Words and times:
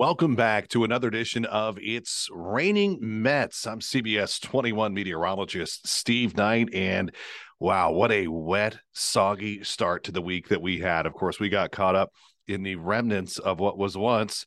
Welcome 0.00 0.34
back 0.34 0.68
to 0.68 0.84
another 0.84 1.08
edition 1.08 1.44
of 1.44 1.78
It's 1.78 2.26
Raining 2.32 3.00
Mets. 3.02 3.66
I'm 3.66 3.80
CBS 3.80 4.40
21 4.40 4.94
meteorologist 4.94 5.86
Steve 5.86 6.38
Knight. 6.38 6.70
And 6.72 7.14
wow, 7.58 7.92
what 7.92 8.10
a 8.10 8.26
wet, 8.26 8.78
soggy 8.94 9.62
start 9.62 10.04
to 10.04 10.12
the 10.12 10.22
week 10.22 10.48
that 10.48 10.62
we 10.62 10.78
had. 10.78 11.04
Of 11.04 11.12
course, 11.12 11.38
we 11.38 11.50
got 11.50 11.70
caught 11.70 11.96
up 11.96 12.14
in 12.48 12.62
the 12.62 12.76
remnants 12.76 13.38
of 13.38 13.60
what 13.60 13.76
was 13.76 13.94
once 13.94 14.46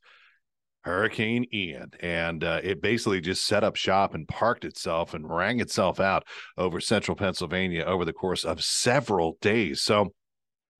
Hurricane 0.86 1.46
Ian. 1.54 1.92
And 2.00 2.44
uh, 2.44 2.62
it 2.64 2.82
basically 2.82 3.22
just 3.22 3.46
set 3.46 3.64
up 3.64 3.76
shop 3.76 4.16
and 4.16 4.28
parked 4.28 4.66
itself 4.66 5.14
and 5.14 5.30
rang 5.30 5.60
itself 5.60 6.00
out 6.00 6.26
over 6.58 6.82
central 6.82 7.16
Pennsylvania 7.16 7.84
over 7.84 8.06
the 8.06 8.12
course 8.12 8.44
of 8.44 8.64
several 8.64 9.38
days. 9.40 9.82
So, 9.82 10.16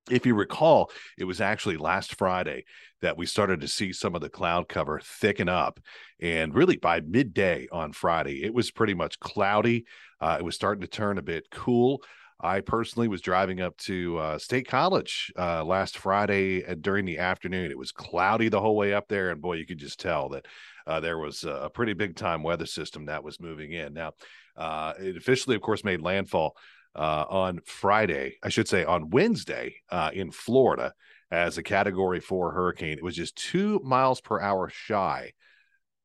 if 0.10 0.26
you 0.26 0.36
recall, 0.36 0.92
it 1.18 1.24
was 1.24 1.42
actually 1.42 1.78
last 1.78 2.16
Friday 2.16 2.66
that 3.02 3.18
we 3.18 3.26
started 3.26 3.62
to 3.62 3.68
see 3.68 3.94
some 3.94 4.16
of 4.16 4.22
the 4.22 4.30
cloud 4.30 4.68
cover 4.68 5.00
thicken 5.04 5.50
up. 5.50 5.80
And 6.22 6.54
really 6.54 6.78
by 6.78 7.02
midday 7.02 7.68
on 7.72 7.94
Friday, 7.94 8.44
it 8.44 8.54
was 8.54 8.72
pretty 8.72 8.94
much 8.94 9.20
cloudy. 9.20 9.86
Uh, 10.20 10.38
it 10.40 10.44
was 10.44 10.56
starting 10.56 10.82
to 10.82 10.88
turn 10.88 11.18
a 11.18 11.24
bit 11.24 11.46
cool. 11.52 12.02
I 12.40 12.60
personally 12.60 13.08
was 13.08 13.22
driving 13.22 13.62
up 13.62 13.78
to 13.78 14.18
uh, 14.18 14.38
State 14.38 14.68
College 14.68 15.32
uh, 15.38 15.64
last 15.64 15.98
Friday 15.98 16.62
during 16.76 17.06
the 17.06 17.20
afternoon. 17.20 17.72
It 17.72 17.78
was 17.78 17.94
cloudy 17.94 18.50
the 18.50 18.60
whole 18.60 18.76
way 18.76 18.94
up 18.94 19.08
there. 19.08 19.30
And 19.30 19.42
boy, 19.42 19.54
you 19.54 19.66
could 19.66 19.78
just 19.78 20.00
tell 20.00 20.30
that 20.30 20.46
uh, 20.86 21.00
there 21.00 21.18
was 21.18 21.46
a 21.46 21.70
pretty 21.74 21.94
big 21.94 22.18
time 22.18 22.44
weather 22.44 22.66
system 22.66 23.06
that 23.06 23.24
was 23.24 23.40
moving 23.40 23.72
in. 23.72 23.94
Now, 23.94 24.12
uh, 24.58 24.94
it 25.00 25.16
officially, 25.16 25.56
of 25.56 25.62
course, 25.62 25.86
made 25.86 26.02
landfall 26.02 26.58
uh, 26.96 27.26
on 27.30 27.60
Friday, 27.66 28.38
I 28.44 28.50
should 28.50 28.68
say 28.68 28.84
on 28.86 29.10
Wednesday 29.10 29.76
uh, 29.90 30.12
in 30.14 30.32
Florida 30.32 30.94
as 31.32 31.58
a 31.58 31.64
category 31.64 32.20
four 32.20 32.52
hurricane. 32.52 32.98
It 32.98 33.04
was 33.04 33.16
just 33.16 33.36
two 33.36 33.80
miles 33.84 34.22
per 34.22 34.40
hour 34.40 34.70
shy 34.70 35.34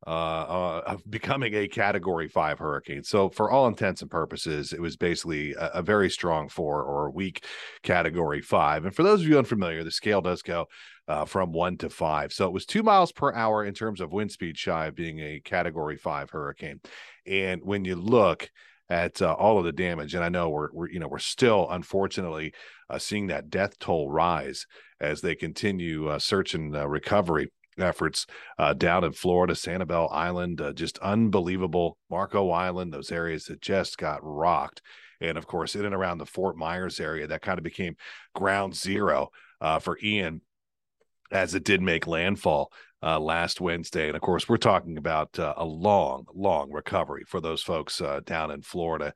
uh, 0.06 0.11
uh, 0.11 0.83
of 0.87 1.11
becoming 1.11 1.55
a 1.55 1.66
category 1.66 2.28
five 2.28 2.59
hurricane. 2.59 3.03
So, 3.03 3.28
for 3.28 3.50
all 3.50 3.66
intents 3.66 4.00
and 4.00 4.11
purposes, 4.11 4.72
it 4.72 4.81
was 4.81 4.97
basically 4.97 5.55
a, 5.55 5.70
a, 5.75 5.83
very 5.83 6.09
strong 6.09 6.48
four 6.48 6.83
or 6.84 7.06
a 7.06 7.11
weak 7.11 7.44
category 7.83 8.41
five. 8.41 8.84
And 8.84 8.94
for 8.94 9.03
those 9.03 9.22
of 9.22 9.28
you 9.28 9.39
unfamiliar, 9.39 9.83
the 9.83 9.91
scale 9.91 10.20
does 10.20 10.41
go 10.41 10.66
uh, 11.09 11.25
from 11.25 11.53
one 11.53 11.77
to 11.78 11.91
five. 11.91 12.33
So, 12.33 12.47
it 12.47 12.53
was 12.53 12.64
two 12.64 12.84
miles 12.84 13.11
per 13.11 13.34
hour 13.34 13.64
in 13.64 13.75
terms 13.75 14.00
of 14.00 14.12
wind 14.12 14.31
speed 14.31 14.56
shy 14.56 14.86
of 14.86 14.94
being 14.94 15.19
a 15.19 15.41
category 15.41 15.97
five 15.97 16.31
hurricane. 16.31 16.81
And 17.27 17.61
when 17.64 17.84
you 17.84 17.97
look, 17.97 18.48
at 18.91 19.20
uh, 19.20 19.33
all 19.33 19.58
of 19.58 19.64
the 19.64 19.72
damage. 19.72 20.14
And 20.14 20.25
I 20.25 20.28
know 20.28 20.48
we're, 20.48 20.69
we're 20.72 20.91
you 20.91 20.98
know 20.98 21.08
we're 21.08 21.19
still 21.19 21.69
unfortunately 21.70 22.53
uh, 22.89 22.98
seeing 22.98 23.27
that 23.28 23.50
death 23.50 23.78
toll 23.78 24.11
rise 24.11 24.67
as 25.00 25.20
they 25.20 25.34
continue 25.34 26.08
uh, 26.08 26.19
search 26.19 26.55
and 26.55 26.75
uh, 26.75 26.89
recovery 26.89 27.53
efforts 27.78 28.27
uh, 28.59 28.72
down 28.72 29.05
in 29.05 29.12
Florida, 29.12 29.55
Sanibel 29.55 30.12
Island, 30.12 30.61
uh, 30.61 30.72
just 30.72 30.98
unbelievable. 30.98 31.97
Marco 32.11 32.50
Island, 32.50 32.92
those 32.92 33.12
areas 33.12 33.44
that 33.44 33.61
just 33.61 33.98
got 33.98 34.20
rocked. 34.22 34.83
And 35.20 35.39
of 35.39 35.47
course, 35.47 35.75
in 35.75 35.84
and 35.84 35.94
around 35.94 36.19
the 36.19 36.27
Fort 36.27 36.56
Myers 36.56 37.00
area, 37.00 37.27
that 37.27 37.42
kind 37.42 37.59
of 37.59 37.64
became 37.64 37.97
ground 38.34 38.75
zero 38.75 39.31
for 39.81 39.98
Ian 40.03 40.41
as 41.31 41.55
it 41.55 41.64
did 41.64 41.83
make 41.83 42.06
landfall 42.06 42.72
uh, 43.02 43.18
last 43.18 43.60
Wednesday. 43.60 44.08
And 44.08 44.16
of 44.16 44.22
course, 44.22 44.48
we're 44.48 44.56
talking 44.56 44.98
about 44.98 45.38
uh, 45.38 45.54
a 45.56 45.64
long, 45.64 46.27
long 46.34 46.70
recovery 46.72 47.24
for 47.27 47.41
those 47.41 47.62
folks 47.62 48.00
uh, 48.00 48.20
down 48.24 48.50
in 48.50 48.62
Florida. 48.62 49.14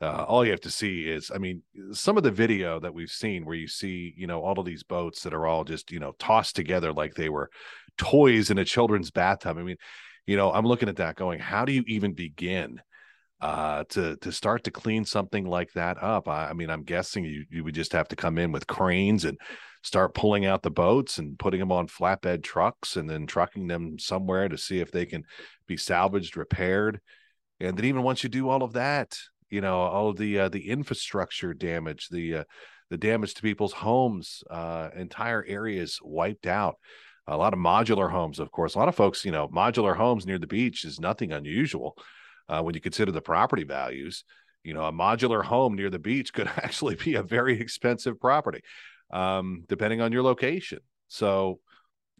Uh, 0.00 0.24
all 0.26 0.44
you 0.44 0.50
have 0.50 0.60
to 0.60 0.70
see 0.70 1.08
is, 1.08 1.30
I 1.32 1.38
mean, 1.38 1.62
some 1.92 2.16
of 2.16 2.24
the 2.24 2.30
video 2.30 2.80
that 2.80 2.92
we've 2.92 3.10
seen 3.10 3.44
where 3.44 3.54
you 3.54 3.68
see, 3.68 4.12
you 4.16 4.26
know, 4.26 4.42
all 4.42 4.58
of 4.58 4.66
these 4.66 4.82
boats 4.82 5.22
that 5.22 5.32
are 5.32 5.46
all 5.46 5.62
just, 5.62 5.92
you 5.92 6.00
know, 6.00 6.12
tossed 6.18 6.56
together 6.56 6.92
like 6.92 7.14
they 7.14 7.28
were 7.28 7.50
toys 7.98 8.50
in 8.50 8.58
a 8.58 8.64
children's 8.64 9.12
bathtub. 9.12 9.58
I 9.58 9.62
mean, 9.62 9.76
you 10.26 10.36
know, 10.36 10.52
I'm 10.52 10.66
looking 10.66 10.88
at 10.88 10.96
that 10.96 11.14
going, 11.14 11.38
how 11.38 11.64
do 11.64 11.72
you 11.72 11.84
even 11.86 12.14
begin? 12.14 12.80
uh, 13.42 13.82
to 13.88 14.16
to 14.18 14.30
start 14.30 14.62
to 14.64 14.70
clean 14.70 15.04
something 15.04 15.44
like 15.44 15.72
that 15.72 16.00
up. 16.00 16.28
I, 16.28 16.50
I, 16.50 16.52
mean, 16.52 16.70
I'm 16.70 16.84
guessing 16.84 17.24
you 17.24 17.44
you 17.50 17.64
would 17.64 17.74
just 17.74 17.92
have 17.92 18.06
to 18.08 18.16
come 18.16 18.38
in 18.38 18.52
with 18.52 18.68
cranes 18.68 19.24
and 19.24 19.36
start 19.82 20.14
pulling 20.14 20.46
out 20.46 20.62
the 20.62 20.70
boats 20.70 21.18
and 21.18 21.38
putting 21.38 21.60
them 21.60 21.72
on 21.72 21.88
flatbed 21.88 22.42
trucks 22.42 22.96
and 22.96 23.10
then 23.10 23.26
trucking 23.26 23.66
them 23.66 23.98
somewhere 23.98 24.48
to 24.48 24.56
see 24.56 24.80
if 24.80 24.90
they 24.90 25.04
can 25.04 25.24
be 25.66 25.76
salvaged, 25.76 26.36
repaired. 26.36 27.00
And 27.60 27.76
then 27.76 27.84
even 27.84 28.02
once 28.02 28.22
you 28.22 28.28
do 28.28 28.48
all 28.48 28.62
of 28.62 28.72
that, 28.74 29.16
you 29.50 29.60
know, 29.60 29.80
all 29.80 30.12
the 30.12 30.40
uh, 30.40 30.48
the 30.48 30.68
infrastructure 30.70 31.52
damage, 31.52 32.08
the 32.08 32.36
uh, 32.36 32.44
the 32.90 32.96
damage 32.96 33.34
to 33.34 33.42
people's 33.42 33.72
homes, 33.72 34.42
uh, 34.50 34.90
entire 34.96 35.44
areas 35.46 35.98
wiped 36.02 36.46
out. 36.46 36.76
A 37.26 37.36
lot 37.36 37.52
of 37.52 37.58
modular 37.58 38.10
homes, 38.10 38.38
of 38.38 38.50
course. 38.50 38.74
A 38.74 38.78
lot 38.78 38.88
of 38.88 38.96
folks, 38.96 39.24
you 39.24 39.30
know, 39.30 39.48
modular 39.48 39.96
homes 39.96 40.26
near 40.26 40.38
the 40.38 40.46
beach 40.46 40.84
is 40.84 40.98
nothing 40.98 41.32
unusual 41.32 41.96
uh, 42.48 42.60
when 42.62 42.74
you 42.74 42.80
consider 42.80 43.12
the 43.12 43.20
property 43.20 43.64
values. 43.64 44.24
You 44.64 44.74
know, 44.74 44.84
a 44.84 44.92
modular 44.92 45.44
home 45.44 45.74
near 45.74 45.90
the 45.90 45.98
beach 45.98 46.32
could 46.32 46.46
actually 46.56 46.96
be 46.96 47.14
a 47.14 47.22
very 47.22 47.60
expensive 47.60 48.20
property, 48.20 48.62
um, 49.12 49.64
depending 49.68 50.00
on 50.00 50.12
your 50.12 50.22
location. 50.22 50.80
So, 51.08 51.60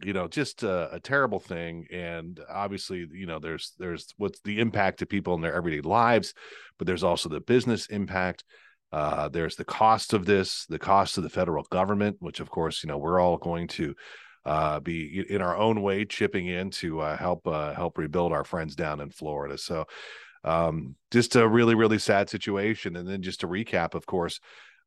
you 0.03 0.13
know, 0.13 0.27
just 0.27 0.63
a, 0.63 0.95
a, 0.95 0.99
terrible 0.99 1.39
thing. 1.39 1.87
And 1.91 2.39
obviously, 2.49 3.07
you 3.11 3.25
know, 3.25 3.39
there's 3.39 3.73
there's 3.79 4.13
what's 4.17 4.39
the 4.41 4.59
impact 4.59 4.99
to 4.99 5.05
people 5.05 5.33
in 5.35 5.41
their 5.41 5.53
everyday 5.53 5.81
lives, 5.81 6.33
but 6.77 6.87
there's 6.87 7.03
also 7.03 7.29
the 7.29 7.39
business 7.39 7.87
impact. 7.87 8.43
Uh, 8.91 9.27
there's 9.29 9.55
the 9.55 9.65
cost 9.65 10.13
of 10.13 10.25
this, 10.25 10.67
the 10.67 10.77
cost 10.77 11.17
of 11.17 11.23
the 11.23 11.29
federal 11.29 11.63
government, 11.71 12.17
which 12.19 12.39
of 12.39 12.49
course, 12.49 12.83
you 12.83 12.87
know, 12.87 12.97
we're 12.97 13.19
all 13.19 13.37
going 13.37 13.67
to 13.67 13.95
uh, 14.45 14.79
be 14.79 15.25
in 15.29 15.41
our 15.41 15.55
own 15.55 15.81
way 15.81 16.05
chipping 16.05 16.47
in 16.47 16.69
to 16.69 16.99
uh, 16.99 17.17
help 17.17 17.47
uh, 17.47 17.73
help 17.73 17.97
rebuild 17.97 18.31
our 18.31 18.43
friends 18.43 18.75
down 18.75 18.99
in 18.99 19.09
Florida. 19.09 19.57
So 19.57 19.85
um, 20.43 20.95
just 21.11 21.35
a 21.35 21.47
really 21.47 21.75
really 21.75 21.99
sad 21.99 22.29
situation. 22.29 22.95
And 22.95 23.07
then 23.07 23.21
just 23.21 23.39
to 23.39 23.47
recap, 23.47 23.95
of 23.95 24.05
course, 24.05 24.39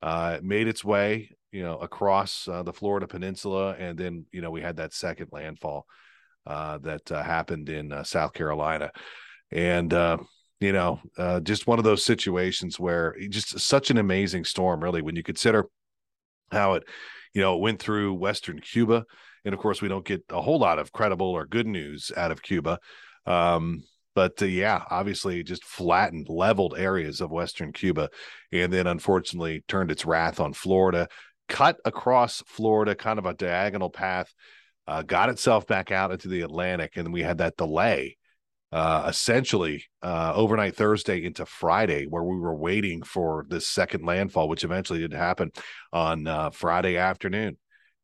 uh, 0.02 0.38
made 0.42 0.68
its 0.68 0.84
way 0.84 1.30
you 1.56 1.62
know 1.62 1.78
across 1.78 2.46
uh, 2.48 2.62
the 2.62 2.72
Florida 2.72 3.06
Peninsula, 3.06 3.74
and 3.78 3.96
then 3.96 4.26
you 4.30 4.42
know 4.42 4.50
we 4.50 4.60
had 4.60 4.76
that 4.76 4.92
second 4.92 5.28
landfall 5.32 5.86
uh, 6.46 6.76
that 6.78 7.10
uh, 7.10 7.22
happened 7.22 7.70
in 7.70 7.92
uh, 7.92 8.04
South 8.04 8.34
Carolina, 8.34 8.90
and 9.50 9.94
uh, 9.94 10.18
you 10.60 10.72
know 10.72 11.00
uh, 11.16 11.40
just 11.40 11.66
one 11.66 11.78
of 11.78 11.84
those 11.84 12.04
situations 12.04 12.78
where 12.78 13.16
just 13.30 13.58
such 13.58 13.90
an 13.90 13.96
amazing 13.96 14.44
storm, 14.44 14.84
really, 14.84 15.00
when 15.00 15.16
you 15.16 15.22
consider 15.22 15.64
how 16.52 16.74
it 16.74 16.82
you 17.32 17.40
know 17.40 17.56
went 17.56 17.80
through 17.80 18.12
Western 18.12 18.60
Cuba 18.60 19.06
and 19.46 19.54
of 19.54 19.60
course 19.60 19.80
we 19.80 19.88
don't 19.88 20.04
get 20.04 20.24
a 20.30 20.42
whole 20.42 20.58
lot 20.58 20.78
of 20.78 20.92
credible 20.92 21.30
or 21.30 21.46
good 21.46 21.66
news 21.66 22.12
out 22.16 22.32
of 22.32 22.42
Cuba. 22.42 22.78
Um, 23.24 23.84
but 24.14 24.42
uh, 24.42 24.46
yeah, 24.46 24.82
obviously 24.90 25.42
just 25.44 25.64
flattened, 25.64 26.28
leveled 26.28 26.74
areas 26.76 27.20
of 27.20 27.30
Western 27.30 27.72
Cuba, 27.72 28.10
and 28.50 28.72
then 28.72 28.86
unfortunately 28.86 29.62
turned 29.68 29.90
its 29.90 30.04
wrath 30.04 30.40
on 30.40 30.52
Florida, 30.52 31.06
cut 31.48 31.78
across 31.84 32.42
Florida, 32.46 32.94
kind 32.94 33.18
of 33.18 33.26
a 33.26 33.34
diagonal 33.34 33.90
path, 33.90 34.32
uh, 34.86 35.02
got 35.02 35.28
itself 35.28 35.66
back 35.66 35.90
out 35.90 36.12
into 36.12 36.28
the 36.28 36.42
Atlantic, 36.42 36.96
and 36.96 37.12
we 37.12 37.22
had 37.22 37.38
that 37.38 37.56
delay. 37.56 38.16
Uh, 38.72 39.06
essentially, 39.08 39.84
uh, 40.02 40.32
overnight 40.34 40.74
Thursday 40.74 41.24
into 41.24 41.46
Friday, 41.46 42.04
where 42.04 42.24
we 42.24 42.36
were 42.36 42.54
waiting 42.54 43.02
for 43.02 43.46
this 43.48 43.66
second 43.66 44.04
landfall, 44.04 44.48
which 44.48 44.64
eventually 44.64 44.98
did 44.98 45.12
happen 45.12 45.50
on 45.92 46.26
uh, 46.26 46.50
Friday 46.50 46.96
afternoon 46.96 47.56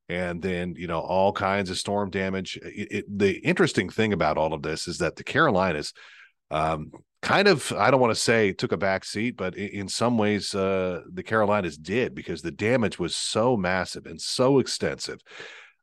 and 0.08 0.42
then 0.42 0.74
you 0.76 0.86
know 0.86 1.00
all 1.00 1.32
kinds 1.32 1.70
of 1.70 1.78
storm 1.78 2.10
damage. 2.10 2.58
It, 2.62 2.88
it, 2.90 3.04
the 3.08 3.38
interesting 3.38 3.88
thing 3.88 4.12
about 4.12 4.36
all 4.36 4.52
of 4.52 4.62
this 4.62 4.86
is 4.86 4.98
that 4.98 5.16
the 5.16 5.24
Carolinas, 5.24 5.92
um, 6.50 6.92
kind 7.22 7.48
of, 7.48 7.72
I 7.72 7.90
don't 7.90 8.00
want 8.00 8.14
to 8.14 8.20
say 8.20 8.52
took 8.52 8.72
a 8.72 8.76
back 8.76 9.04
seat, 9.04 9.36
but 9.36 9.56
in, 9.56 9.88
some 9.88 10.18
ways, 10.18 10.54
uh, 10.54 11.02
the 11.10 11.22
Carolinas 11.22 11.78
did 11.78 12.14
because 12.14 12.42
the 12.42 12.50
damage 12.50 12.98
was 12.98 13.14
so 13.14 13.56
massive 13.56 14.06
and 14.06 14.20
so 14.20 14.58
extensive 14.58 15.20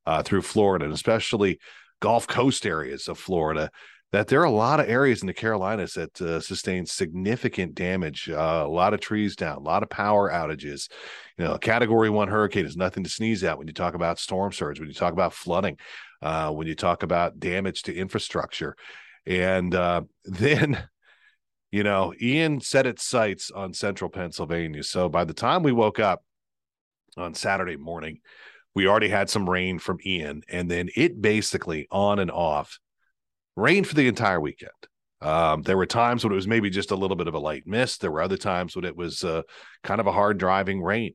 uh, 0.05 0.21
through 0.21 0.41
Florida, 0.41 0.85
and 0.85 0.93
especially 0.93 1.59
Gulf 2.01 2.27
Coast 2.27 2.65
areas 2.65 3.07
of 3.07 3.17
Florida 3.17 3.71
that 4.11 4.27
there 4.27 4.41
are 4.41 4.45
a 4.45 4.51
lot 4.51 4.79
of 4.79 4.89
areas 4.89 5.21
in 5.21 5.27
the 5.27 5.33
Carolinas 5.33 5.93
that 5.93 6.19
uh, 6.19 6.39
sustained 6.39 6.89
significant 6.89 7.75
damage. 7.75 8.27
Uh, 8.29 8.63
a 8.65 8.67
lot 8.67 8.93
of 8.93 8.99
trees 8.99 9.35
down, 9.35 9.57
a 9.57 9.61
lot 9.61 9.83
of 9.83 9.89
power 9.89 10.31
outages. 10.31 10.89
You 11.37 11.45
know, 11.45 11.53
a 11.53 11.59
Category 11.59 12.09
One 12.09 12.27
hurricane 12.27 12.65
is 12.65 12.75
nothing 12.75 13.03
to 13.03 13.09
sneeze 13.09 13.43
at 13.43 13.57
when 13.57 13.67
you 13.67 13.73
talk 13.73 13.93
about 13.93 14.19
storm 14.19 14.51
surge, 14.51 14.79
when 14.79 14.89
you 14.89 14.95
talk 14.95 15.13
about 15.13 15.33
flooding, 15.33 15.77
uh, 16.21 16.51
when 16.51 16.67
you 16.67 16.75
talk 16.75 17.03
about 17.03 17.39
damage 17.39 17.83
to 17.83 17.95
infrastructure, 17.95 18.75
and 19.25 19.73
uh, 19.75 20.01
then. 20.25 20.83
You 21.71 21.83
know, 21.83 22.13
Ian 22.19 22.61
set 22.61 22.87
its 22.87 23.03
sights 23.03 23.51
on 23.51 23.73
central 23.73 24.09
Pennsylvania. 24.09 24.83
So 24.83 25.07
by 25.07 25.23
the 25.23 25.33
time 25.33 25.61
we 25.61 25.71
woke 25.71 25.99
up 25.99 26.23
on 27.15 27.35
Saturday 27.35 27.77
morning, 27.77 28.19
we 28.73 28.87
already 28.87 29.09
had 29.09 29.29
some 29.29 29.49
rain 29.49 29.77
from 29.77 29.99
Ian, 30.05 30.41
and 30.49 30.69
then 30.69 30.89
it 30.95 31.21
basically 31.21 31.87
on 31.91 32.19
and 32.19 32.31
off 32.31 32.79
rained 33.55 33.87
for 33.87 33.95
the 33.95 34.07
entire 34.07 34.39
weekend. 34.39 34.71
Um, 35.21 35.63
there 35.63 35.77
were 35.77 35.85
times 35.85 36.23
when 36.23 36.31
it 36.31 36.37
was 36.37 36.47
maybe 36.47 36.69
just 36.69 36.91
a 36.91 36.95
little 36.95 37.17
bit 37.17 37.27
of 37.27 37.33
a 37.33 37.39
light 37.39 37.63
mist. 37.67 38.01
There 38.01 38.11
were 38.11 38.21
other 38.21 38.37
times 38.37 38.75
when 38.75 38.85
it 38.85 38.95
was 38.95 39.23
uh, 39.23 39.41
kind 39.83 39.99
of 39.99 40.07
a 40.07 40.13
hard 40.13 40.37
driving 40.37 40.81
rain. 40.81 41.13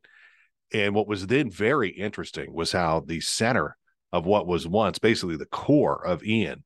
And 0.72 0.94
what 0.94 1.08
was 1.08 1.26
then 1.26 1.50
very 1.50 1.88
interesting 1.88 2.52
was 2.52 2.72
how 2.72 3.00
the 3.00 3.20
center 3.20 3.76
of 4.12 4.26
what 4.26 4.46
was 4.46 4.66
once 4.66 4.98
basically 4.98 5.36
the 5.36 5.46
core 5.46 6.04
of 6.04 6.22
Ian 6.22 6.64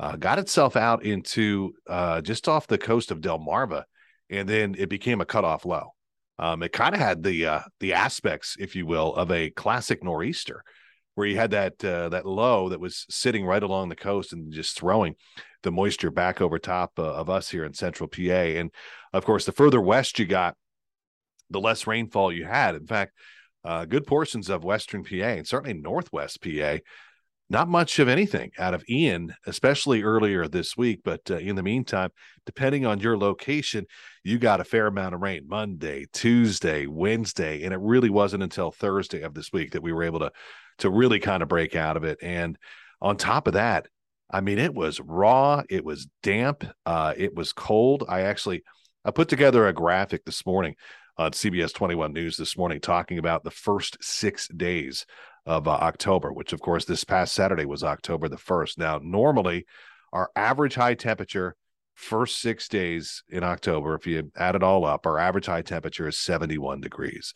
uh, 0.00 0.16
got 0.16 0.38
itself 0.38 0.76
out 0.76 1.04
into 1.04 1.74
uh, 1.86 2.22
just 2.22 2.48
off 2.48 2.66
the 2.66 2.78
coast 2.78 3.10
of 3.10 3.20
Delmarva, 3.20 3.84
and 4.30 4.48
then 4.48 4.74
it 4.78 4.88
became 4.88 5.20
a 5.20 5.26
cutoff 5.26 5.66
low. 5.66 5.90
Um, 6.38 6.62
it 6.62 6.72
kind 6.72 6.94
of 6.94 7.00
had 7.00 7.22
the 7.22 7.46
uh, 7.46 7.60
the 7.80 7.92
aspects, 7.92 8.56
if 8.58 8.74
you 8.74 8.86
will, 8.86 9.14
of 9.14 9.30
a 9.30 9.50
classic 9.50 10.02
nor'easter, 10.02 10.64
where 11.14 11.26
you 11.26 11.36
had 11.36 11.50
that 11.50 11.84
uh, 11.84 12.08
that 12.08 12.24
low 12.24 12.70
that 12.70 12.80
was 12.80 13.04
sitting 13.10 13.44
right 13.44 13.62
along 13.62 13.90
the 13.90 13.96
coast 13.96 14.32
and 14.32 14.50
just 14.50 14.78
throwing 14.78 15.16
the 15.62 15.70
moisture 15.70 16.10
back 16.10 16.40
over 16.40 16.58
top 16.58 16.92
uh, 16.98 17.02
of 17.02 17.28
us 17.28 17.50
here 17.50 17.66
in 17.66 17.74
central 17.74 18.08
PA. 18.08 18.20
And 18.22 18.70
of 19.12 19.26
course, 19.26 19.44
the 19.44 19.52
further 19.52 19.82
west 19.82 20.18
you 20.18 20.24
got, 20.24 20.56
the 21.50 21.60
less 21.60 21.86
rainfall 21.86 22.32
you 22.32 22.46
had. 22.46 22.74
In 22.74 22.86
fact, 22.86 23.12
uh, 23.66 23.84
good 23.84 24.06
portions 24.06 24.48
of 24.48 24.64
western 24.64 25.04
PA 25.04 25.16
and 25.16 25.46
certainly 25.46 25.78
northwest 25.78 26.40
PA 26.40 26.78
not 27.50 27.68
much 27.68 27.98
of 27.98 28.08
anything 28.08 28.52
out 28.58 28.74
of 28.74 28.84
Ian, 28.88 29.34
especially 29.44 30.04
earlier 30.04 30.46
this 30.46 30.76
week. 30.76 31.00
But 31.04 31.28
uh, 31.28 31.38
in 31.38 31.56
the 31.56 31.64
meantime, 31.64 32.10
depending 32.46 32.86
on 32.86 33.00
your 33.00 33.18
location, 33.18 33.86
you 34.22 34.38
got 34.38 34.60
a 34.60 34.64
fair 34.64 34.86
amount 34.86 35.16
of 35.16 35.20
rain 35.20 35.46
Monday, 35.48 36.06
Tuesday, 36.12 36.86
Wednesday, 36.86 37.64
and 37.64 37.74
it 37.74 37.80
really 37.80 38.08
wasn't 38.08 38.44
until 38.44 38.70
Thursday 38.70 39.22
of 39.22 39.34
this 39.34 39.52
week 39.52 39.72
that 39.72 39.82
we 39.82 39.92
were 39.92 40.04
able 40.04 40.20
to 40.20 40.30
to 40.78 40.88
really 40.88 41.18
kind 41.18 41.42
of 41.42 41.48
break 41.48 41.76
out 41.76 41.96
of 41.96 42.04
it. 42.04 42.18
And 42.22 42.56
on 43.02 43.16
top 43.16 43.46
of 43.48 43.54
that, 43.54 43.86
I 44.30 44.40
mean, 44.40 44.58
it 44.58 44.72
was 44.72 45.00
raw, 45.00 45.62
it 45.68 45.84
was 45.84 46.06
damp, 46.22 46.64
uh, 46.86 47.14
it 47.16 47.34
was 47.34 47.52
cold. 47.52 48.04
I 48.08 48.22
actually 48.22 48.62
I 49.04 49.10
put 49.10 49.28
together 49.28 49.66
a 49.66 49.72
graphic 49.72 50.24
this 50.24 50.46
morning 50.46 50.76
on 51.18 51.32
CBS 51.32 51.74
21 51.74 52.12
News 52.12 52.36
this 52.36 52.56
morning 52.56 52.80
talking 52.80 53.18
about 53.18 53.42
the 53.42 53.50
first 53.50 53.98
six 54.00 54.46
days 54.48 55.04
of 55.46 55.66
uh, 55.66 55.72
October, 55.72 56.32
which 56.32 56.52
of 56.52 56.60
course 56.60 56.84
this 56.84 57.04
past 57.04 57.34
Saturday 57.34 57.64
was 57.64 57.82
October 57.82 58.28
the 58.28 58.36
1st. 58.36 58.78
Now, 58.78 59.00
normally 59.02 59.66
our 60.12 60.30
average 60.36 60.74
high 60.74 60.94
temperature 60.94 61.56
first 61.94 62.40
six 62.40 62.68
days 62.68 63.22
in 63.28 63.44
October, 63.44 63.94
if 63.94 64.06
you 64.06 64.30
add 64.36 64.54
it 64.54 64.62
all 64.62 64.84
up, 64.84 65.06
our 65.06 65.18
average 65.18 65.46
high 65.46 65.62
temperature 65.62 66.08
is 66.08 66.18
71 66.18 66.80
degrees. 66.80 67.34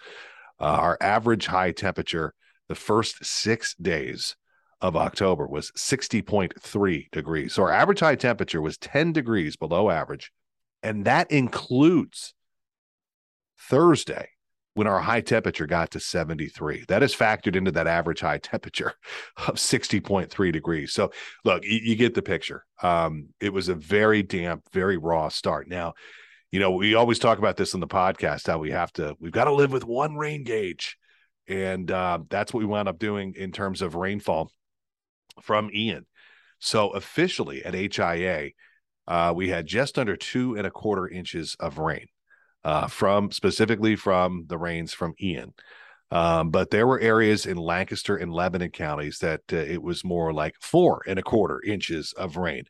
Uh, 0.60 0.64
our 0.64 0.98
average 1.00 1.46
high 1.46 1.72
temperature 1.72 2.34
the 2.68 2.74
first 2.74 3.24
six 3.24 3.74
days 3.74 4.36
of 4.80 4.96
October 4.96 5.46
was 5.46 5.70
60.3 5.72 7.10
degrees. 7.10 7.54
So 7.54 7.62
our 7.62 7.72
average 7.72 8.00
high 8.00 8.16
temperature 8.16 8.60
was 8.60 8.78
10 8.78 9.12
degrees 9.12 9.56
below 9.56 9.90
average. 9.90 10.32
And 10.82 11.04
that 11.04 11.30
includes 11.30 12.34
Thursday, 13.58 14.28
when 14.74 14.88
our 14.88 15.00
high 15.00 15.20
temperature 15.20 15.66
got 15.66 15.92
to 15.92 16.00
73. 16.00 16.84
That 16.88 17.02
is 17.02 17.14
factored 17.14 17.56
into 17.56 17.70
that 17.72 17.86
average 17.86 18.20
high 18.20 18.38
temperature 18.38 18.92
of 19.48 19.54
60.3 19.54 20.52
degrees. 20.52 20.92
So, 20.92 21.12
look, 21.44 21.64
you, 21.64 21.80
you 21.82 21.96
get 21.96 22.14
the 22.14 22.22
picture. 22.22 22.64
Um, 22.82 23.28
it 23.40 23.52
was 23.52 23.68
a 23.68 23.74
very 23.74 24.22
damp, 24.22 24.64
very 24.72 24.96
raw 24.96 25.28
start. 25.28 25.68
Now, 25.68 25.94
you 26.50 26.60
know, 26.60 26.72
we 26.72 26.94
always 26.94 27.18
talk 27.18 27.38
about 27.38 27.56
this 27.56 27.74
in 27.74 27.80
the 27.80 27.86
podcast 27.86 28.46
how 28.46 28.58
we 28.58 28.70
have 28.72 28.92
to, 28.94 29.16
we've 29.18 29.32
got 29.32 29.44
to 29.44 29.52
live 29.52 29.72
with 29.72 29.84
one 29.84 30.16
rain 30.16 30.44
gauge. 30.44 30.96
And 31.48 31.90
uh, 31.90 32.20
that's 32.28 32.52
what 32.52 32.60
we 32.60 32.66
wound 32.66 32.88
up 32.88 32.98
doing 32.98 33.34
in 33.36 33.52
terms 33.52 33.82
of 33.82 33.94
rainfall 33.94 34.50
from 35.42 35.70
Ian. 35.72 36.06
So, 36.58 36.90
officially 36.90 37.64
at 37.64 37.74
HIA, 37.74 38.50
uh, 39.06 39.32
we 39.36 39.50
had 39.50 39.66
just 39.66 39.98
under 39.98 40.16
two 40.16 40.56
and 40.56 40.66
a 40.66 40.70
quarter 40.70 41.06
inches 41.06 41.56
of 41.60 41.78
rain 41.78 42.06
uh, 42.64 42.86
from 42.86 43.30
specifically 43.30 43.96
from 43.96 44.44
the 44.48 44.58
rains 44.58 44.92
from 44.92 45.14
Ian. 45.20 45.54
Um, 46.10 46.50
but 46.50 46.70
there 46.70 46.86
were 46.86 47.00
areas 47.00 47.44
in 47.46 47.56
Lancaster 47.56 48.16
and 48.16 48.32
Lebanon 48.32 48.70
counties 48.70 49.18
that 49.18 49.40
uh, 49.52 49.56
it 49.56 49.82
was 49.82 50.04
more 50.04 50.32
like 50.32 50.54
four 50.60 51.02
and 51.06 51.18
a 51.18 51.22
quarter 51.22 51.60
inches 51.62 52.12
of 52.12 52.36
rain. 52.36 52.64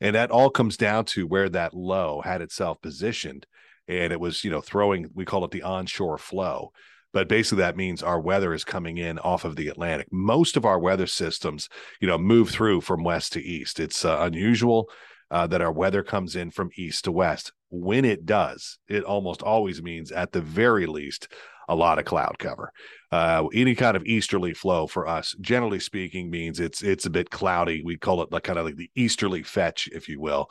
And 0.00 0.14
that 0.14 0.30
all 0.30 0.48
comes 0.48 0.76
down 0.76 1.04
to 1.06 1.26
where 1.26 1.48
that 1.50 1.74
low 1.74 2.22
had 2.24 2.40
itself 2.40 2.80
positioned. 2.80 3.46
And 3.88 4.12
it 4.12 4.20
was, 4.20 4.44
you 4.44 4.50
know, 4.50 4.60
throwing, 4.60 5.10
we 5.14 5.24
call 5.24 5.44
it 5.44 5.50
the 5.50 5.62
onshore 5.62 6.18
flow. 6.18 6.72
But 7.12 7.28
basically, 7.28 7.62
that 7.62 7.76
means 7.76 8.02
our 8.02 8.20
weather 8.20 8.52
is 8.52 8.64
coming 8.64 8.98
in 8.98 9.18
off 9.18 9.44
of 9.44 9.56
the 9.56 9.68
Atlantic. 9.68 10.08
Most 10.12 10.56
of 10.56 10.64
our 10.64 10.78
weather 10.78 11.06
systems, 11.06 11.68
you 12.00 12.06
know, 12.06 12.18
move 12.18 12.50
through 12.50 12.82
from 12.82 13.02
west 13.02 13.32
to 13.32 13.42
east. 13.42 13.80
It's 13.80 14.04
uh, 14.04 14.18
unusual 14.20 14.88
uh, 15.30 15.46
that 15.46 15.60
our 15.62 15.72
weather 15.72 16.02
comes 16.02 16.36
in 16.36 16.50
from 16.50 16.70
east 16.76 17.04
to 17.04 17.12
west. 17.12 17.52
When 17.70 18.04
it 18.04 18.24
does, 18.24 18.78
it 18.88 19.04
almost 19.04 19.42
always 19.42 19.82
means, 19.82 20.10
at 20.10 20.32
the 20.32 20.40
very 20.40 20.86
least, 20.86 21.28
a 21.68 21.74
lot 21.74 21.98
of 21.98 22.06
cloud 22.06 22.38
cover. 22.38 22.72
Uh, 23.12 23.46
any 23.52 23.74
kind 23.74 23.96
of 23.96 24.04
easterly 24.06 24.54
flow 24.54 24.86
for 24.86 25.06
us, 25.06 25.34
generally 25.40 25.80
speaking, 25.80 26.30
means 26.30 26.60
it's 26.60 26.82
it's 26.82 27.06
a 27.06 27.10
bit 27.10 27.30
cloudy. 27.30 27.82
We 27.84 27.98
call 27.98 28.22
it 28.22 28.32
like 28.32 28.44
kind 28.44 28.58
of 28.58 28.64
like 28.64 28.76
the 28.76 28.90
easterly 28.94 29.42
fetch, 29.42 29.88
if 29.92 30.08
you 30.08 30.20
will. 30.20 30.50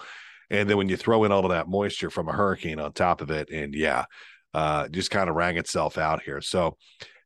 And 0.50 0.70
then 0.70 0.78
when 0.78 0.90
you 0.90 0.96
throw 0.96 1.24
in 1.24 1.32
all 1.32 1.44
of 1.44 1.52
that 1.52 1.68
moisture 1.68 2.10
from 2.10 2.30
a 2.30 2.34
hurricane 2.34 2.80
on 2.80 2.94
top 2.94 3.22
of 3.22 3.32
it, 3.32 3.50
and 3.50 3.74
yeah, 3.74 4.06
uh, 4.54 4.88
just 4.90 5.12
kind 5.12 5.30
of 5.30 5.36
rang 5.36 5.58
itself 5.58 5.98
out 5.98 6.22
here. 6.22 6.40
So 6.42 6.78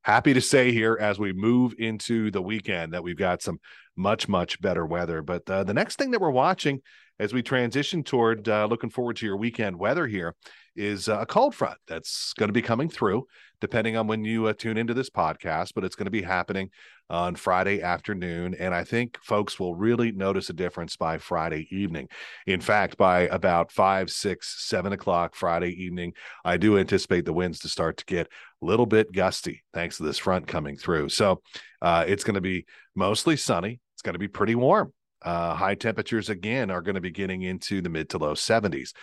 happy 0.01 0.33
to 0.33 0.41
say 0.41 0.71
here 0.71 0.97
as 0.99 1.19
we 1.19 1.33
move 1.33 1.75
into 1.77 2.31
the 2.31 2.41
weekend 2.41 2.93
that 2.93 3.03
we've 3.03 3.17
got 3.17 3.41
some 3.41 3.59
much 3.95 4.27
much 4.27 4.61
better 4.61 4.85
weather. 4.85 5.21
But 5.21 5.49
uh, 5.49 5.63
the 5.63 5.73
next 5.73 5.97
thing 5.97 6.11
that 6.11 6.21
we're 6.21 6.31
watching 6.31 6.81
as 7.21 7.33
we 7.33 7.43
transition 7.43 8.03
toward 8.03 8.49
uh, 8.49 8.65
looking 8.65 8.89
forward 8.89 9.15
to 9.15 9.25
your 9.27 9.37
weekend 9.37 9.77
weather 9.77 10.07
here 10.07 10.35
is 10.75 11.07
uh, 11.07 11.19
a 11.19 11.25
cold 11.25 11.53
front 11.53 11.77
that's 11.87 12.33
going 12.33 12.49
to 12.49 12.53
be 12.53 12.61
coming 12.61 12.89
through 12.89 13.25
depending 13.59 13.95
on 13.95 14.07
when 14.07 14.25
you 14.25 14.47
uh, 14.47 14.53
tune 14.53 14.77
into 14.77 14.93
this 14.93 15.09
podcast 15.09 15.73
but 15.75 15.83
it's 15.83 15.95
going 15.95 16.05
to 16.05 16.11
be 16.11 16.21
happening 16.21 16.69
on 17.09 17.35
friday 17.35 17.81
afternoon 17.81 18.55
and 18.57 18.73
i 18.73 18.83
think 18.83 19.19
folks 19.21 19.59
will 19.59 19.75
really 19.75 20.11
notice 20.11 20.49
a 20.49 20.53
difference 20.53 20.95
by 20.95 21.17
friday 21.17 21.67
evening 21.69 22.07
in 22.47 22.61
fact 22.61 22.97
by 22.97 23.21
about 23.27 23.71
five 23.71 24.09
six 24.09 24.65
seven 24.65 24.93
o'clock 24.93 25.35
friday 25.35 25.71
evening 25.71 26.13
i 26.45 26.55
do 26.55 26.77
anticipate 26.77 27.25
the 27.25 27.33
winds 27.33 27.59
to 27.59 27.67
start 27.67 27.97
to 27.97 28.05
get 28.05 28.27
a 28.61 28.65
little 28.65 28.85
bit 28.85 29.11
gusty 29.11 29.61
thanks 29.73 29.97
to 29.97 30.03
this 30.03 30.17
front 30.17 30.47
coming 30.47 30.77
through 30.77 31.09
so 31.09 31.41
uh, 31.81 32.05
it's 32.07 32.23
going 32.23 32.35
to 32.35 32.41
be 32.41 32.65
mostly 32.95 33.35
sunny 33.35 33.79
it's 33.93 34.01
going 34.01 34.13
to 34.13 34.19
be 34.19 34.27
pretty 34.27 34.55
warm 34.55 34.93
uh, 35.21 35.53
high 35.53 35.75
temperatures 35.75 36.29
again 36.29 36.71
are 36.71 36.81
going 36.81 36.95
to 36.95 37.01
be 37.01 37.11
getting 37.11 37.41
into 37.43 37.81
the 37.81 37.89
mid 37.89 38.09
to 38.09 38.17
low 38.17 38.33
70s. 38.33 38.93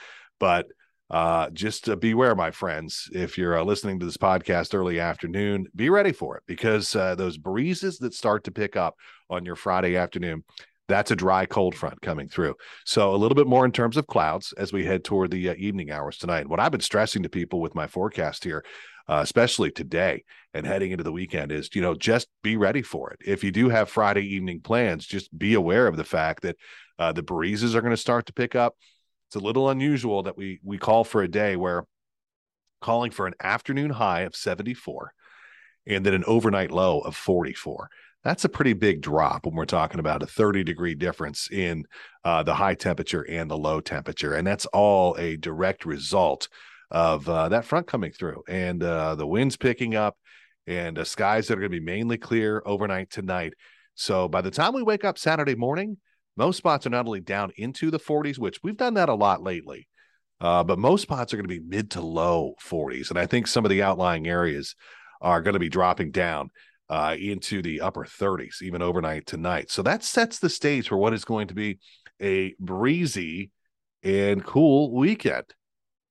But 0.40 0.66
uh, 1.10 1.48
just 1.50 1.88
beware, 2.00 2.34
my 2.34 2.50
friends, 2.50 3.08
if 3.12 3.38
you're 3.38 3.58
uh, 3.58 3.64
listening 3.64 3.98
to 3.98 4.06
this 4.06 4.18
podcast 4.18 4.74
early 4.74 5.00
afternoon, 5.00 5.66
be 5.74 5.88
ready 5.90 6.12
for 6.12 6.36
it 6.36 6.42
because 6.46 6.94
uh, 6.94 7.14
those 7.14 7.38
breezes 7.38 7.98
that 7.98 8.14
start 8.14 8.44
to 8.44 8.50
pick 8.50 8.76
up 8.76 8.96
on 9.30 9.44
your 9.44 9.56
Friday 9.56 9.96
afternoon, 9.96 10.44
that's 10.86 11.10
a 11.10 11.16
dry 11.16 11.46
cold 11.46 11.74
front 11.74 12.00
coming 12.02 12.28
through. 12.28 12.54
So 12.84 13.14
a 13.14 13.16
little 13.16 13.36
bit 13.36 13.46
more 13.46 13.64
in 13.64 13.72
terms 13.72 13.96
of 13.96 14.06
clouds 14.06 14.52
as 14.58 14.72
we 14.72 14.84
head 14.84 15.04
toward 15.04 15.30
the 15.30 15.50
uh, 15.50 15.54
evening 15.56 15.90
hours 15.90 16.18
tonight. 16.18 16.48
What 16.48 16.60
I've 16.60 16.72
been 16.72 16.80
stressing 16.80 17.22
to 17.22 17.28
people 17.28 17.60
with 17.60 17.74
my 17.74 17.86
forecast 17.86 18.44
here 18.44 18.64
uh, 19.08 19.20
especially 19.22 19.70
today 19.70 20.24
and 20.54 20.66
heading 20.66 20.90
into 20.92 21.04
the 21.04 21.12
weekend, 21.12 21.52
is 21.52 21.70
you 21.74 21.82
know 21.82 21.94
just 21.94 22.28
be 22.42 22.56
ready 22.56 22.82
for 22.82 23.10
it. 23.10 23.20
If 23.24 23.42
you 23.44 23.50
do 23.50 23.68
have 23.68 23.88
Friday 23.88 24.34
evening 24.34 24.60
plans, 24.60 25.06
just 25.06 25.36
be 25.36 25.54
aware 25.54 25.86
of 25.86 25.96
the 25.96 26.04
fact 26.04 26.42
that 26.42 26.56
uh, 26.98 27.12
the 27.12 27.22
breezes 27.22 27.74
are 27.74 27.80
going 27.80 27.92
to 27.92 27.96
start 27.96 28.26
to 28.26 28.32
pick 28.32 28.54
up. 28.54 28.76
It's 29.28 29.36
a 29.36 29.40
little 29.40 29.70
unusual 29.70 30.22
that 30.24 30.36
we 30.36 30.60
we 30.62 30.78
call 30.78 31.04
for 31.04 31.22
a 31.22 31.28
day 31.28 31.56
where 31.56 31.84
calling 32.80 33.10
for 33.10 33.26
an 33.26 33.34
afternoon 33.42 33.90
high 33.90 34.20
of 34.20 34.36
74 34.36 35.12
and 35.86 36.06
then 36.06 36.14
an 36.14 36.24
overnight 36.26 36.70
low 36.70 37.00
of 37.00 37.16
44 37.16 37.90
that's 38.24 38.44
a 38.44 38.48
pretty 38.48 38.72
big 38.72 39.00
drop 39.00 39.46
when 39.46 39.54
we're 39.54 39.64
talking 39.64 40.00
about 40.00 40.22
a 40.22 40.26
30 40.26 40.64
degree 40.64 40.94
difference 40.94 41.48
in 41.50 41.84
uh, 42.24 42.42
the 42.42 42.54
high 42.54 42.74
temperature 42.74 43.22
and 43.28 43.50
the 43.50 43.56
low 43.56 43.80
temperature. 43.80 44.34
And 44.34 44.46
that's 44.46 44.66
all 44.66 45.16
a 45.18 45.36
direct 45.36 45.86
result 45.86 46.48
of 46.90 47.28
uh, 47.28 47.48
that 47.50 47.64
front 47.64 47.86
coming 47.86 48.12
through 48.12 48.42
and 48.48 48.82
uh, 48.82 49.14
the 49.14 49.26
winds 49.26 49.56
picking 49.56 49.94
up 49.94 50.16
and 50.66 50.98
uh, 50.98 51.04
skies 51.04 51.48
that 51.48 51.54
are 51.54 51.60
going 51.60 51.72
to 51.72 51.80
be 51.80 51.84
mainly 51.84 52.18
clear 52.18 52.62
overnight 52.64 53.10
tonight. 53.10 53.54
So 53.94 54.28
by 54.28 54.40
the 54.40 54.50
time 54.50 54.74
we 54.74 54.82
wake 54.82 55.04
up 55.04 55.18
Saturday 55.18 55.54
morning, 55.54 55.96
most 56.36 56.56
spots 56.56 56.86
are 56.86 56.90
not 56.90 57.06
only 57.06 57.20
down 57.20 57.52
into 57.56 57.90
the 57.90 57.98
40s, 57.98 58.38
which 58.38 58.62
we've 58.62 58.76
done 58.76 58.94
that 58.94 59.08
a 59.08 59.14
lot 59.14 59.42
lately, 59.42 59.88
uh, 60.40 60.62
but 60.62 60.78
most 60.78 61.02
spots 61.02 61.32
are 61.32 61.36
going 61.36 61.48
to 61.48 61.60
be 61.60 61.66
mid 61.66 61.90
to 61.92 62.00
low 62.00 62.54
40s. 62.64 63.10
And 63.10 63.18
I 63.18 63.26
think 63.26 63.46
some 63.46 63.64
of 63.64 63.70
the 63.70 63.82
outlying 63.82 64.28
areas 64.28 64.76
are 65.20 65.42
going 65.42 65.54
to 65.54 65.60
be 65.60 65.68
dropping 65.68 66.12
down 66.12 66.50
uh, 66.88 67.16
into 67.18 67.60
the 67.60 67.80
upper 67.80 68.04
30s, 68.04 68.62
even 68.62 68.82
overnight 68.82 69.26
tonight. 69.26 69.70
So 69.70 69.82
that 69.82 70.04
sets 70.04 70.38
the 70.38 70.48
stage 70.48 70.88
for 70.88 70.96
what 70.96 71.12
is 71.12 71.24
going 71.24 71.48
to 71.48 71.54
be 71.54 71.80
a 72.20 72.54
breezy 72.60 73.50
and 74.02 74.44
cool 74.44 74.94
weekend. 74.94 75.44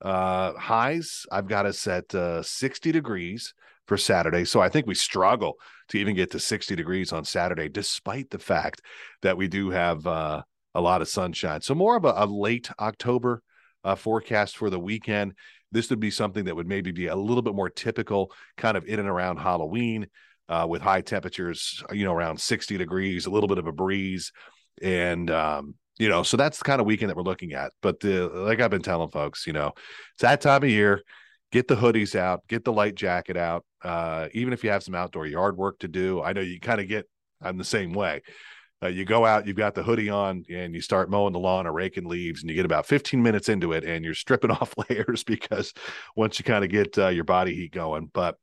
Uh, 0.01 0.53
highs, 0.53 1.25
I've 1.31 1.47
got 1.47 1.65
us 1.65 1.87
at 1.87 2.13
uh, 2.13 2.43
60 2.43 2.91
degrees 2.91 3.53
for 3.87 3.97
Saturday. 3.97 4.45
So 4.45 4.59
I 4.59 4.69
think 4.69 4.85
we 4.85 4.95
struggle 4.95 5.55
to 5.89 5.97
even 5.97 6.15
get 6.15 6.31
to 6.31 6.39
60 6.39 6.75
degrees 6.75 7.13
on 7.13 7.23
Saturday, 7.23 7.69
despite 7.69 8.29
the 8.29 8.39
fact 8.39 8.81
that 9.21 9.37
we 9.37 9.47
do 9.47 9.69
have 9.69 10.05
uh, 10.05 10.41
a 10.75 10.81
lot 10.81 11.01
of 11.01 11.07
sunshine. 11.07 11.61
So 11.61 11.73
more 11.73 11.95
of 11.95 12.05
a, 12.05 12.13
a 12.15 12.25
late 12.25 12.69
October 12.79 13.41
uh, 13.83 13.95
forecast 13.95 14.57
for 14.57 14.69
the 14.69 14.79
weekend. 14.79 15.33
This 15.71 15.89
would 15.89 15.99
be 15.99 16.11
something 16.11 16.45
that 16.45 16.55
would 16.55 16.67
maybe 16.67 16.91
be 16.91 17.07
a 17.07 17.15
little 17.15 17.41
bit 17.41 17.55
more 17.55 17.69
typical, 17.69 18.31
kind 18.57 18.77
of 18.77 18.85
in 18.85 18.99
and 18.99 19.09
around 19.09 19.37
Halloween, 19.37 20.07
uh, 20.49 20.65
with 20.69 20.81
high 20.81 21.01
temperatures, 21.01 21.83
you 21.91 22.05
know, 22.05 22.13
around 22.13 22.39
60 22.39 22.77
degrees, 22.77 23.25
a 23.25 23.29
little 23.29 23.49
bit 23.49 23.57
of 23.57 23.67
a 23.67 23.71
breeze, 23.71 24.31
and 24.81 25.29
um, 25.29 25.75
you 25.99 26.09
know, 26.09 26.23
so 26.23 26.37
that's 26.37 26.57
the 26.57 26.63
kind 26.63 26.79
of 26.79 26.87
weekend 26.87 27.09
that 27.09 27.17
we're 27.17 27.23
looking 27.23 27.53
at. 27.53 27.71
But 27.81 27.99
the, 27.99 28.27
like 28.27 28.59
I've 28.59 28.71
been 28.71 28.81
telling 28.81 29.09
folks, 29.09 29.47
you 29.47 29.53
know, 29.53 29.73
it's 30.13 30.21
that 30.21 30.41
time 30.41 30.63
of 30.63 30.69
year. 30.69 31.01
Get 31.51 31.67
the 31.69 31.75
hoodies 31.75 32.13
out, 32.13 32.45
get 32.49 32.65
the 32.65 32.73
light 32.73 32.95
jacket 32.95 33.37
out. 33.37 33.65
Uh, 33.81 34.27
even 34.33 34.51
if 34.51 34.65
you 34.65 34.69
have 34.69 34.83
some 34.83 34.95
outdoor 34.95 35.25
yard 35.25 35.55
work 35.55 35.79
to 35.79 35.87
do, 35.87 36.21
I 36.21 36.33
know 36.33 36.41
you 36.41 36.59
kind 36.59 36.81
of 36.81 36.87
get. 36.87 37.07
I'm 37.41 37.57
the 37.57 37.63
same 37.63 37.93
way. 37.93 38.21
Uh, 38.83 38.87
you 38.87 39.05
go 39.05 39.25
out, 39.25 39.47
you've 39.47 39.55
got 39.55 39.73
the 39.73 39.81
hoodie 39.81 40.09
on, 40.09 40.43
and 40.51 40.75
you 40.75 40.81
start 40.81 41.09
mowing 41.09 41.33
the 41.33 41.39
lawn 41.39 41.65
or 41.65 41.71
raking 41.71 42.05
leaves, 42.05 42.41
and 42.41 42.49
you 42.49 42.55
get 42.55 42.65
about 42.65 42.85
15 42.85 43.23
minutes 43.23 43.49
into 43.49 43.73
it, 43.73 43.83
and 43.83 44.03
you're 44.03 44.13
stripping 44.13 44.51
off 44.51 44.73
layers 44.89 45.23
because 45.23 45.73
once 46.15 46.37
you 46.37 46.45
kind 46.45 46.63
of 46.63 46.69
get 46.69 46.97
uh, 46.97 47.07
your 47.07 47.23
body 47.23 47.55
heat 47.55 47.71
going. 47.71 48.09
But 48.13 48.37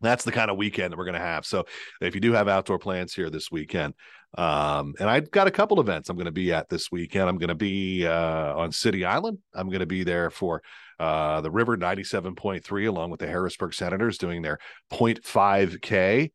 that's 0.00 0.24
the 0.24 0.32
kind 0.32 0.50
of 0.50 0.56
weekend 0.56 0.92
that 0.92 0.96
we're 0.96 1.04
going 1.04 1.14
to 1.14 1.20
have. 1.20 1.44
So 1.44 1.66
if 2.00 2.14
you 2.14 2.20
do 2.20 2.32
have 2.32 2.48
outdoor 2.48 2.78
plans 2.78 3.12
here 3.12 3.28
this 3.28 3.50
weekend, 3.50 3.94
um, 4.38 4.94
and 5.00 5.10
I've 5.10 5.30
got 5.30 5.48
a 5.48 5.50
couple 5.50 5.80
events 5.80 6.08
I'm 6.08 6.16
going 6.16 6.26
to 6.26 6.32
be 6.32 6.52
at 6.52 6.68
this 6.68 6.90
weekend. 6.92 7.28
I'm 7.28 7.38
going 7.38 7.48
to 7.48 7.54
be 7.54 8.06
uh, 8.06 8.56
on 8.56 8.72
City 8.72 9.04
Island. 9.04 9.38
I'm 9.54 9.68
going 9.68 9.80
to 9.80 9.86
be 9.86 10.04
there 10.04 10.30
for 10.30 10.62
uh, 10.98 11.40
the 11.40 11.50
River 11.50 11.76
97.3 11.76 12.88
along 12.88 13.10
with 13.10 13.20
the 13.20 13.26
Harrisburg 13.26 13.74
Senators 13.74 14.18
doing 14.18 14.42
their 14.42 14.58
0.5K 14.92 16.30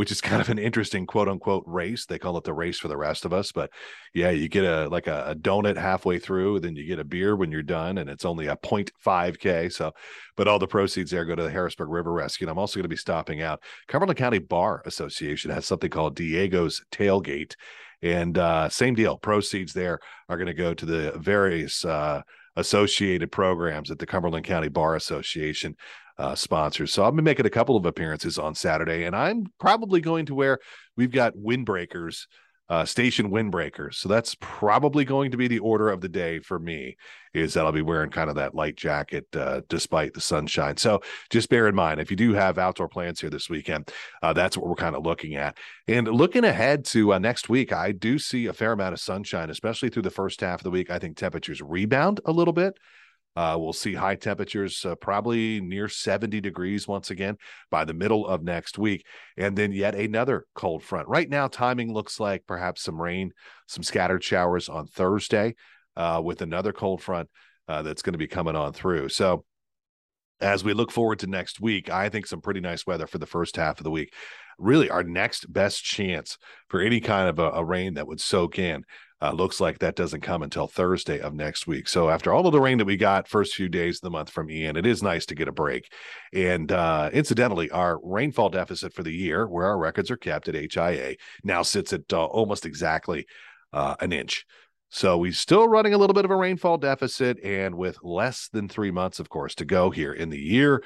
which 0.00 0.10
is 0.10 0.22
kind 0.22 0.40
of 0.40 0.48
an 0.48 0.58
interesting 0.58 1.06
quote 1.06 1.28
unquote 1.28 1.62
race. 1.66 2.06
They 2.06 2.18
call 2.18 2.38
it 2.38 2.44
the 2.44 2.54
race 2.54 2.78
for 2.78 2.88
the 2.88 2.96
rest 2.96 3.26
of 3.26 3.34
us. 3.34 3.52
But 3.52 3.70
yeah, 4.14 4.30
you 4.30 4.48
get 4.48 4.64
a 4.64 4.88
like 4.88 5.06
a, 5.06 5.24
a 5.26 5.34
donut 5.34 5.76
halfway 5.76 6.18
through, 6.18 6.60
then 6.60 6.74
you 6.74 6.86
get 6.86 6.98
a 6.98 7.04
beer 7.04 7.36
when 7.36 7.52
you're 7.52 7.62
done, 7.62 7.98
and 7.98 8.08
it's 8.08 8.24
only 8.24 8.46
a 8.46 8.56
0.5K. 8.56 9.70
So, 9.70 9.92
but 10.38 10.48
all 10.48 10.58
the 10.58 10.66
proceeds 10.66 11.10
there 11.10 11.26
go 11.26 11.34
to 11.34 11.42
the 11.42 11.50
Harrisburg 11.50 11.90
River 11.90 12.14
Rescue. 12.14 12.46
And 12.46 12.50
I'm 12.50 12.58
also 12.58 12.76
going 12.76 12.84
to 12.84 12.88
be 12.88 12.96
stopping 12.96 13.42
out. 13.42 13.62
Cumberland 13.88 14.16
County 14.16 14.38
Bar 14.38 14.80
Association 14.86 15.50
has 15.50 15.66
something 15.66 15.90
called 15.90 16.16
Diego's 16.16 16.82
Tailgate. 16.90 17.56
And 18.00 18.38
uh, 18.38 18.70
same 18.70 18.94
deal. 18.94 19.18
Proceeds 19.18 19.74
there 19.74 20.00
are 20.30 20.38
going 20.38 20.46
to 20.46 20.54
go 20.54 20.72
to 20.72 20.86
the 20.86 21.12
various 21.18 21.84
uh, 21.84 22.22
associated 22.60 23.32
programs 23.32 23.90
at 23.90 23.98
the 23.98 24.06
Cumberland 24.06 24.44
County 24.44 24.68
Bar 24.68 24.94
Association 24.94 25.76
uh, 26.18 26.34
sponsors. 26.34 26.92
So 26.92 27.02
I'll 27.02 27.12
be 27.12 27.22
making 27.22 27.46
a 27.46 27.50
couple 27.50 27.76
of 27.76 27.86
appearances 27.86 28.38
on 28.38 28.54
Saturday, 28.54 29.04
and 29.04 29.16
I'm 29.16 29.46
probably 29.58 30.00
going 30.00 30.26
to 30.26 30.34
wear. 30.34 30.58
We've 30.96 31.10
got 31.10 31.34
windbreakers, 31.34 32.26
uh, 32.70 32.84
station 32.84 33.30
windbreakers. 33.30 33.94
So 33.94 34.08
that's 34.08 34.36
probably 34.40 35.04
going 35.04 35.32
to 35.32 35.36
be 35.36 35.48
the 35.48 35.58
order 35.58 35.90
of 35.90 36.00
the 36.00 36.08
day 36.08 36.38
for 36.38 36.58
me. 36.58 36.96
Is 37.34 37.54
that 37.54 37.66
I'll 37.66 37.72
be 37.72 37.82
wearing 37.82 38.10
kind 38.10 38.30
of 38.30 38.36
that 38.36 38.54
light 38.54 38.76
jacket 38.76 39.26
uh, 39.36 39.62
despite 39.68 40.14
the 40.14 40.20
sunshine. 40.20 40.76
So 40.76 41.00
just 41.30 41.48
bear 41.48 41.68
in 41.68 41.74
mind 41.74 42.00
if 42.00 42.10
you 42.10 42.16
do 42.16 42.32
have 42.32 42.58
outdoor 42.58 42.88
plans 42.88 43.20
here 43.20 43.30
this 43.30 43.50
weekend, 43.50 43.90
uh, 44.22 44.32
that's 44.32 44.56
what 44.56 44.68
we're 44.68 44.74
kind 44.76 44.96
of 44.96 45.04
looking 45.04 45.34
at. 45.34 45.58
And 45.88 46.08
looking 46.08 46.44
ahead 46.44 46.84
to 46.86 47.14
uh, 47.14 47.18
next 47.18 47.48
week, 47.48 47.72
I 47.72 47.92
do 47.92 48.18
see 48.18 48.46
a 48.46 48.52
fair 48.52 48.72
amount 48.72 48.94
of 48.94 49.00
sunshine, 49.00 49.50
especially 49.50 49.90
through 49.90 50.02
the 50.02 50.10
first 50.10 50.40
half 50.40 50.60
of 50.60 50.64
the 50.64 50.70
week. 50.70 50.90
I 50.90 50.98
think 50.98 51.16
temperatures 51.16 51.60
rebound 51.60 52.20
a 52.24 52.32
little 52.32 52.54
bit. 52.54 52.78
Uh, 53.36 53.56
we'll 53.58 53.72
see 53.72 53.94
high 53.94 54.16
temperatures 54.16 54.84
uh, 54.84 54.94
probably 54.96 55.60
near 55.60 55.88
70 55.88 56.40
degrees 56.40 56.88
once 56.88 57.10
again 57.10 57.36
by 57.70 57.84
the 57.84 57.94
middle 57.94 58.26
of 58.26 58.42
next 58.42 58.76
week. 58.76 59.06
And 59.36 59.56
then 59.56 59.72
yet 59.72 59.94
another 59.94 60.46
cold 60.54 60.82
front. 60.82 61.08
Right 61.08 61.28
now, 61.28 61.46
timing 61.46 61.92
looks 61.92 62.18
like 62.18 62.46
perhaps 62.46 62.82
some 62.82 63.00
rain, 63.00 63.32
some 63.66 63.84
scattered 63.84 64.24
showers 64.24 64.68
on 64.68 64.86
Thursday 64.86 65.54
uh, 65.96 66.20
with 66.24 66.42
another 66.42 66.72
cold 66.72 67.02
front 67.02 67.28
uh, 67.68 67.82
that's 67.82 68.02
going 68.02 68.14
to 68.14 68.18
be 68.18 68.26
coming 68.26 68.56
on 68.56 68.72
through. 68.72 69.08
So, 69.08 69.44
as 70.40 70.64
we 70.64 70.72
look 70.72 70.90
forward 70.90 71.18
to 71.18 71.26
next 71.26 71.60
week, 71.60 71.90
I 71.90 72.08
think 72.08 72.26
some 72.26 72.40
pretty 72.40 72.60
nice 72.60 72.86
weather 72.86 73.06
for 73.06 73.18
the 73.18 73.26
first 73.26 73.56
half 73.56 73.78
of 73.78 73.84
the 73.84 73.90
week. 73.90 74.14
Really, 74.58 74.88
our 74.88 75.02
next 75.02 75.52
best 75.52 75.84
chance 75.84 76.38
for 76.68 76.80
any 76.80 77.00
kind 77.00 77.28
of 77.28 77.38
a, 77.38 77.50
a 77.50 77.64
rain 77.64 77.94
that 77.94 78.06
would 78.06 78.20
soak 78.20 78.58
in 78.58 78.84
uh, 79.22 79.32
looks 79.32 79.60
like 79.60 79.78
that 79.78 79.96
doesn't 79.96 80.22
come 80.22 80.42
until 80.42 80.66
Thursday 80.66 81.20
of 81.20 81.34
next 81.34 81.66
week. 81.66 81.88
So 81.88 82.08
after 82.08 82.32
all 82.32 82.46
of 82.46 82.52
the 82.52 82.60
rain 82.60 82.78
that 82.78 82.86
we 82.86 82.96
got 82.96 83.28
first 83.28 83.54
few 83.54 83.68
days 83.68 83.96
of 83.96 84.02
the 84.02 84.10
month 84.10 84.30
from 84.30 84.50
Ian, 84.50 84.76
it 84.76 84.86
is 84.86 85.02
nice 85.02 85.26
to 85.26 85.34
get 85.34 85.48
a 85.48 85.52
break. 85.52 85.92
And 86.32 86.72
uh, 86.72 87.10
incidentally, 87.12 87.70
our 87.70 88.00
rainfall 88.02 88.48
deficit 88.48 88.94
for 88.94 89.02
the 89.02 89.12
year, 89.12 89.46
where 89.46 89.66
our 89.66 89.78
records 89.78 90.10
are 90.10 90.16
kept 90.16 90.48
at 90.48 90.54
HIA, 90.54 91.16
now 91.44 91.62
sits 91.62 91.92
at 91.92 92.12
uh, 92.12 92.24
almost 92.24 92.64
exactly 92.64 93.26
uh, 93.72 93.96
an 94.00 94.12
inch. 94.12 94.46
So 94.88 95.18
we're 95.18 95.32
still 95.32 95.68
running 95.68 95.94
a 95.94 95.98
little 95.98 96.14
bit 96.14 96.24
of 96.24 96.32
a 96.32 96.36
rainfall 96.36 96.78
deficit, 96.78 97.38
and 97.44 97.76
with 97.76 98.02
less 98.02 98.48
than 98.48 98.68
three 98.68 98.90
months, 98.90 99.20
of 99.20 99.28
course, 99.28 99.54
to 99.56 99.64
go 99.64 99.90
here 99.90 100.12
in 100.12 100.30
the 100.30 100.40
year, 100.40 100.82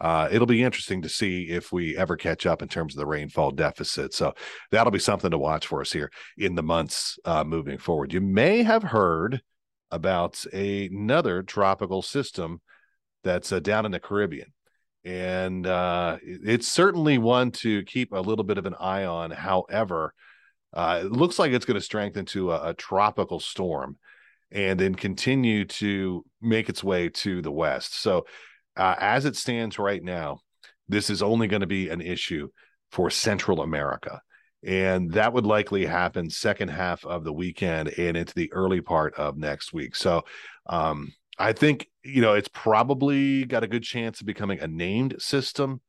uh, 0.00 0.28
it'll 0.30 0.46
be 0.46 0.62
interesting 0.62 1.02
to 1.02 1.08
see 1.08 1.48
if 1.48 1.72
we 1.72 1.96
ever 1.96 2.16
catch 2.16 2.46
up 2.46 2.62
in 2.62 2.68
terms 2.68 2.94
of 2.94 2.98
the 2.98 3.06
rainfall 3.06 3.50
deficit. 3.50 4.14
So 4.14 4.32
that'll 4.70 4.92
be 4.92 4.98
something 4.98 5.30
to 5.30 5.38
watch 5.38 5.66
for 5.66 5.80
us 5.80 5.92
here 5.92 6.10
in 6.36 6.54
the 6.54 6.62
months 6.62 7.18
uh, 7.24 7.44
moving 7.44 7.78
forward. 7.78 8.12
You 8.12 8.20
may 8.20 8.62
have 8.62 8.82
heard 8.82 9.42
about 9.90 10.44
a, 10.52 10.86
another 10.86 11.42
tropical 11.42 12.02
system 12.02 12.60
that's 13.24 13.50
uh, 13.50 13.58
down 13.60 13.86
in 13.86 13.92
the 13.92 14.00
Caribbean. 14.00 14.52
And 15.04 15.66
uh, 15.66 16.18
it's 16.22 16.68
certainly 16.68 17.18
one 17.18 17.50
to 17.52 17.82
keep 17.84 18.12
a 18.12 18.20
little 18.20 18.44
bit 18.44 18.58
of 18.58 18.66
an 18.66 18.74
eye 18.78 19.04
on. 19.04 19.30
However, 19.30 20.12
uh, 20.74 21.02
it 21.04 21.12
looks 21.12 21.38
like 21.38 21.52
it's 21.52 21.64
going 21.64 21.78
to 21.78 21.84
strengthen 21.84 22.26
to 22.26 22.52
a, 22.52 22.70
a 22.70 22.74
tropical 22.74 23.40
storm 23.40 23.96
and 24.50 24.78
then 24.78 24.94
continue 24.94 25.64
to 25.64 26.24
make 26.40 26.68
its 26.68 26.84
way 26.84 27.08
to 27.08 27.42
the 27.42 27.50
west. 27.50 28.00
So 28.00 28.26
uh, 28.78 28.94
as 28.98 29.24
it 29.24 29.36
stands 29.36 29.78
right 29.78 30.02
now, 30.02 30.40
this 30.88 31.10
is 31.10 31.22
only 31.22 31.48
going 31.48 31.60
to 31.60 31.66
be 31.66 31.90
an 31.90 32.00
issue 32.00 32.48
for 32.90 33.10
Central 33.10 33.60
America. 33.60 34.22
And 34.64 35.12
that 35.12 35.32
would 35.32 35.46
likely 35.46 35.84
happen 35.86 36.30
second 36.30 36.68
half 36.68 37.04
of 37.04 37.24
the 37.24 37.32
weekend 37.32 37.90
and 37.98 38.16
into 38.16 38.34
the 38.34 38.52
early 38.52 38.80
part 38.80 39.14
of 39.14 39.36
next 39.36 39.72
week. 39.72 39.94
So 39.94 40.22
um, 40.66 41.12
I 41.38 41.52
think, 41.52 41.88
you 42.02 42.22
know, 42.22 42.34
it's 42.34 42.48
probably 42.48 43.44
got 43.44 43.62
a 43.62 43.68
good 43.68 43.84
chance 43.84 44.20
of 44.20 44.26
becoming 44.26 44.58
a 44.58 44.66
named 44.66 45.16
system. 45.18 45.80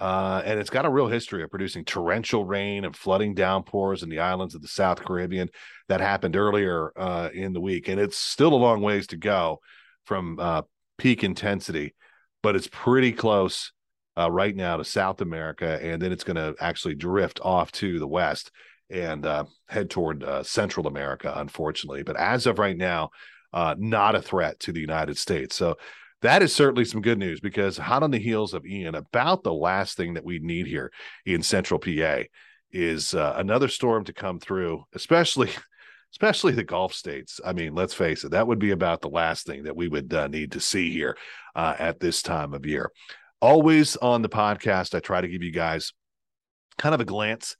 Uh, 0.00 0.40
and 0.46 0.58
it's 0.58 0.70
got 0.70 0.86
a 0.86 0.90
real 0.90 1.08
history 1.08 1.42
of 1.42 1.50
producing 1.50 1.84
torrential 1.84 2.44
rain 2.46 2.86
and 2.86 2.96
flooding 2.96 3.34
downpours 3.34 4.02
in 4.02 4.08
the 4.08 4.18
islands 4.18 4.54
of 4.54 4.62
the 4.62 4.68
South 4.68 5.04
Caribbean 5.04 5.50
that 5.88 6.00
happened 6.00 6.36
earlier 6.36 6.90
uh, 6.96 7.28
in 7.34 7.52
the 7.52 7.60
week. 7.60 7.86
And 7.86 8.00
it's 8.00 8.16
still 8.16 8.54
a 8.54 8.56
long 8.56 8.80
ways 8.80 9.08
to 9.08 9.18
go 9.18 9.60
from 10.06 10.38
uh, 10.40 10.62
peak 10.96 11.22
intensity 11.22 11.94
but 12.42 12.56
it's 12.56 12.68
pretty 12.70 13.12
close 13.12 13.72
uh, 14.18 14.30
right 14.30 14.54
now 14.54 14.76
to 14.76 14.84
South 14.84 15.20
America, 15.20 15.78
and 15.82 16.00
then 16.00 16.12
it's 16.12 16.24
going 16.24 16.36
to 16.36 16.54
actually 16.60 16.94
drift 16.94 17.40
off 17.42 17.72
to 17.72 17.98
the 17.98 18.08
west 18.08 18.50
and 18.90 19.24
uh, 19.24 19.44
head 19.68 19.88
toward 19.88 20.24
uh, 20.24 20.42
Central 20.42 20.86
America, 20.86 21.32
unfortunately. 21.36 22.02
But 22.02 22.16
as 22.16 22.46
of 22.46 22.58
right 22.58 22.76
now, 22.76 23.10
uh, 23.52 23.74
not 23.78 24.14
a 24.14 24.22
threat 24.22 24.58
to 24.60 24.72
the 24.72 24.80
United 24.80 25.16
States. 25.16 25.56
So 25.56 25.76
that 26.22 26.42
is 26.42 26.54
certainly 26.54 26.84
some 26.84 27.00
good 27.00 27.18
news 27.18 27.40
because 27.40 27.78
hot 27.78 28.02
on 28.02 28.10
the 28.10 28.18
heels 28.18 28.52
of 28.52 28.66
Ian, 28.66 28.94
about 28.94 29.42
the 29.42 29.54
last 29.54 29.96
thing 29.96 30.14
that 30.14 30.24
we 30.24 30.38
need 30.38 30.66
here 30.66 30.92
in 31.24 31.42
Central 31.42 31.80
PA 31.80 32.22
is 32.72 33.14
uh, 33.14 33.34
another 33.36 33.68
storm 33.68 34.04
to 34.04 34.12
come 34.12 34.38
through, 34.38 34.84
especially 34.94 35.50
especially 36.12 36.52
the 36.52 36.64
Gulf 36.64 36.92
states. 36.92 37.40
I 37.44 37.52
mean, 37.52 37.72
let's 37.72 37.94
face 37.94 38.24
it, 38.24 38.32
that 38.32 38.48
would 38.48 38.58
be 38.58 38.72
about 38.72 39.00
the 39.00 39.08
last 39.08 39.46
thing 39.46 39.62
that 39.64 39.76
we 39.76 39.86
would 39.86 40.12
uh, 40.12 40.26
need 40.26 40.52
to 40.52 40.60
see 40.60 40.92
here 40.92 41.16
uh, 41.54 41.74
at 41.78 42.00
this 42.00 42.22
time 42.22 42.54
of 42.54 42.66
year. 42.66 42.90
Always 43.40 43.96
on 43.96 44.22
the 44.22 44.28
podcast, 44.28 44.94
I 44.94 45.00
try 45.00 45.20
to 45.20 45.28
give 45.28 45.42
you 45.42 45.52
guys 45.52 45.92
kind 46.78 46.94
of 46.94 47.00
a 47.00 47.06
glance 47.06 47.56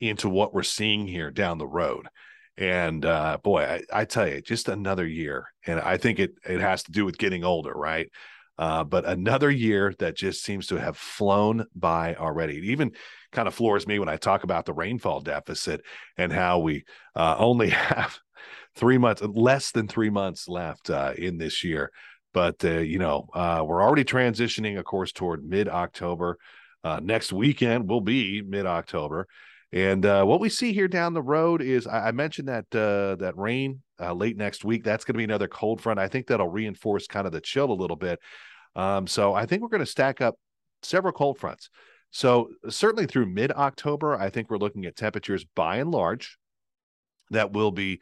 into 0.00 0.28
what 0.28 0.54
we're 0.54 0.62
seeing 0.62 1.06
here 1.06 1.30
down 1.30 1.58
the 1.58 1.66
road. 1.66 2.06
And 2.56 3.04
uh, 3.04 3.38
boy, 3.42 3.62
I, 3.62 4.00
I 4.00 4.04
tell 4.04 4.28
you, 4.28 4.40
just 4.40 4.68
another 4.68 5.06
year, 5.06 5.46
and 5.66 5.80
I 5.80 5.96
think 5.96 6.20
it 6.20 6.32
it 6.48 6.60
has 6.60 6.84
to 6.84 6.92
do 6.92 7.04
with 7.04 7.18
getting 7.18 7.42
older, 7.42 7.72
right? 7.72 8.08
Uh, 8.56 8.84
but 8.84 9.04
another 9.04 9.50
year 9.50 9.92
that 9.98 10.16
just 10.16 10.44
seems 10.44 10.68
to 10.68 10.76
have 10.76 10.96
flown 10.96 11.66
by 11.74 12.14
already. 12.14 12.58
It 12.58 12.64
even 12.64 12.92
kind 13.32 13.48
of 13.48 13.54
floors 13.54 13.86
me 13.86 13.98
when 13.98 14.08
I 14.08 14.16
talk 14.16 14.44
about 14.44 14.64
the 14.64 14.72
rainfall 14.72 15.20
deficit 15.20 15.82
and 16.16 16.32
how 16.32 16.60
we 16.60 16.84
uh, 17.16 17.34
only 17.38 17.70
have 17.70 18.18
three 18.76 18.98
months, 18.98 19.22
less 19.22 19.72
than 19.72 19.88
three 19.88 20.10
months 20.10 20.48
left 20.48 20.90
uh, 20.90 21.14
in 21.16 21.38
this 21.38 21.64
year. 21.64 21.90
But, 22.34 22.62
uh, 22.64 22.80
you 22.80 22.98
know, 22.98 23.28
uh, 23.32 23.64
we're 23.66 23.82
already 23.82 24.04
transitioning, 24.04 24.78
of 24.78 24.84
course, 24.84 25.12
toward 25.12 25.42
mid 25.42 25.68
October. 25.68 26.36
Uh, 26.82 27.00
next 27.02 27.32
weekend 27.32 27.88
will 27.88 28.02
be 28.02 28.42
mid 28.42 28.66
October. 28.66 29.26
And 29.72 30.04
what 30.04 30.38
we 30.38 30.50
see 30.50 30.72
here 30.72 30.86
down 30.86 31.14
the 31.14 31.22
road 31.22 31.62
is 31.62 31.86
I, 31.86 32.08
I 32.08 32.12
mentioned 32.12 32.48
that 32.48 32.70
that 32.70 33.32
rain 33.36 33.82
late 33.98 34.36
next 34.36 34.64
week. 34.64 34.84
That's 34.84 35.04
going 35.04 35.14
to 35.14 35.18
be 35.18 35.24
another 35.24 35.48
cold 35.48 35.80
front. 35.80 35.98
I 35.98 36.08
think 36.08 36.26
that'll 36.26 36.48
reinforce 36.48 37.06
kind 37.06 37.26
of 37.26 37.32
the 37.32 37.40
chill 37.40 37.72
a 37.72 37.74
little 37.74 37.96
bit. 37.96 38.20
Um, 38.76 39.06
so 39.06 39.34
I 39.34 39.46
think 39.46 39.62
we're 39.62 39.68
going 39.68 39.80
to 39.80 39.86
stack 39.86 40.20
up 40.20 40.36
several 40.82 41.12
cold 41.12 41.38
fronts. 41.38 41.70
So 42.10 42.50
certainly 42.68 43.06
through 43.06 43.26
mid 43.26 43.50
October, 43.50 44.14
I 44.14 44.30
think 44.30 44.48
we're 44.48 44.58
looking 44.58 44.84
at 44.84 44.94
temperatures 44.94 45.44
by 45.56 45.78
and 45.78 45.90
large 45.90 46.38
that 47.30 47.52
will 47.52 47.72
be 47.72 48.00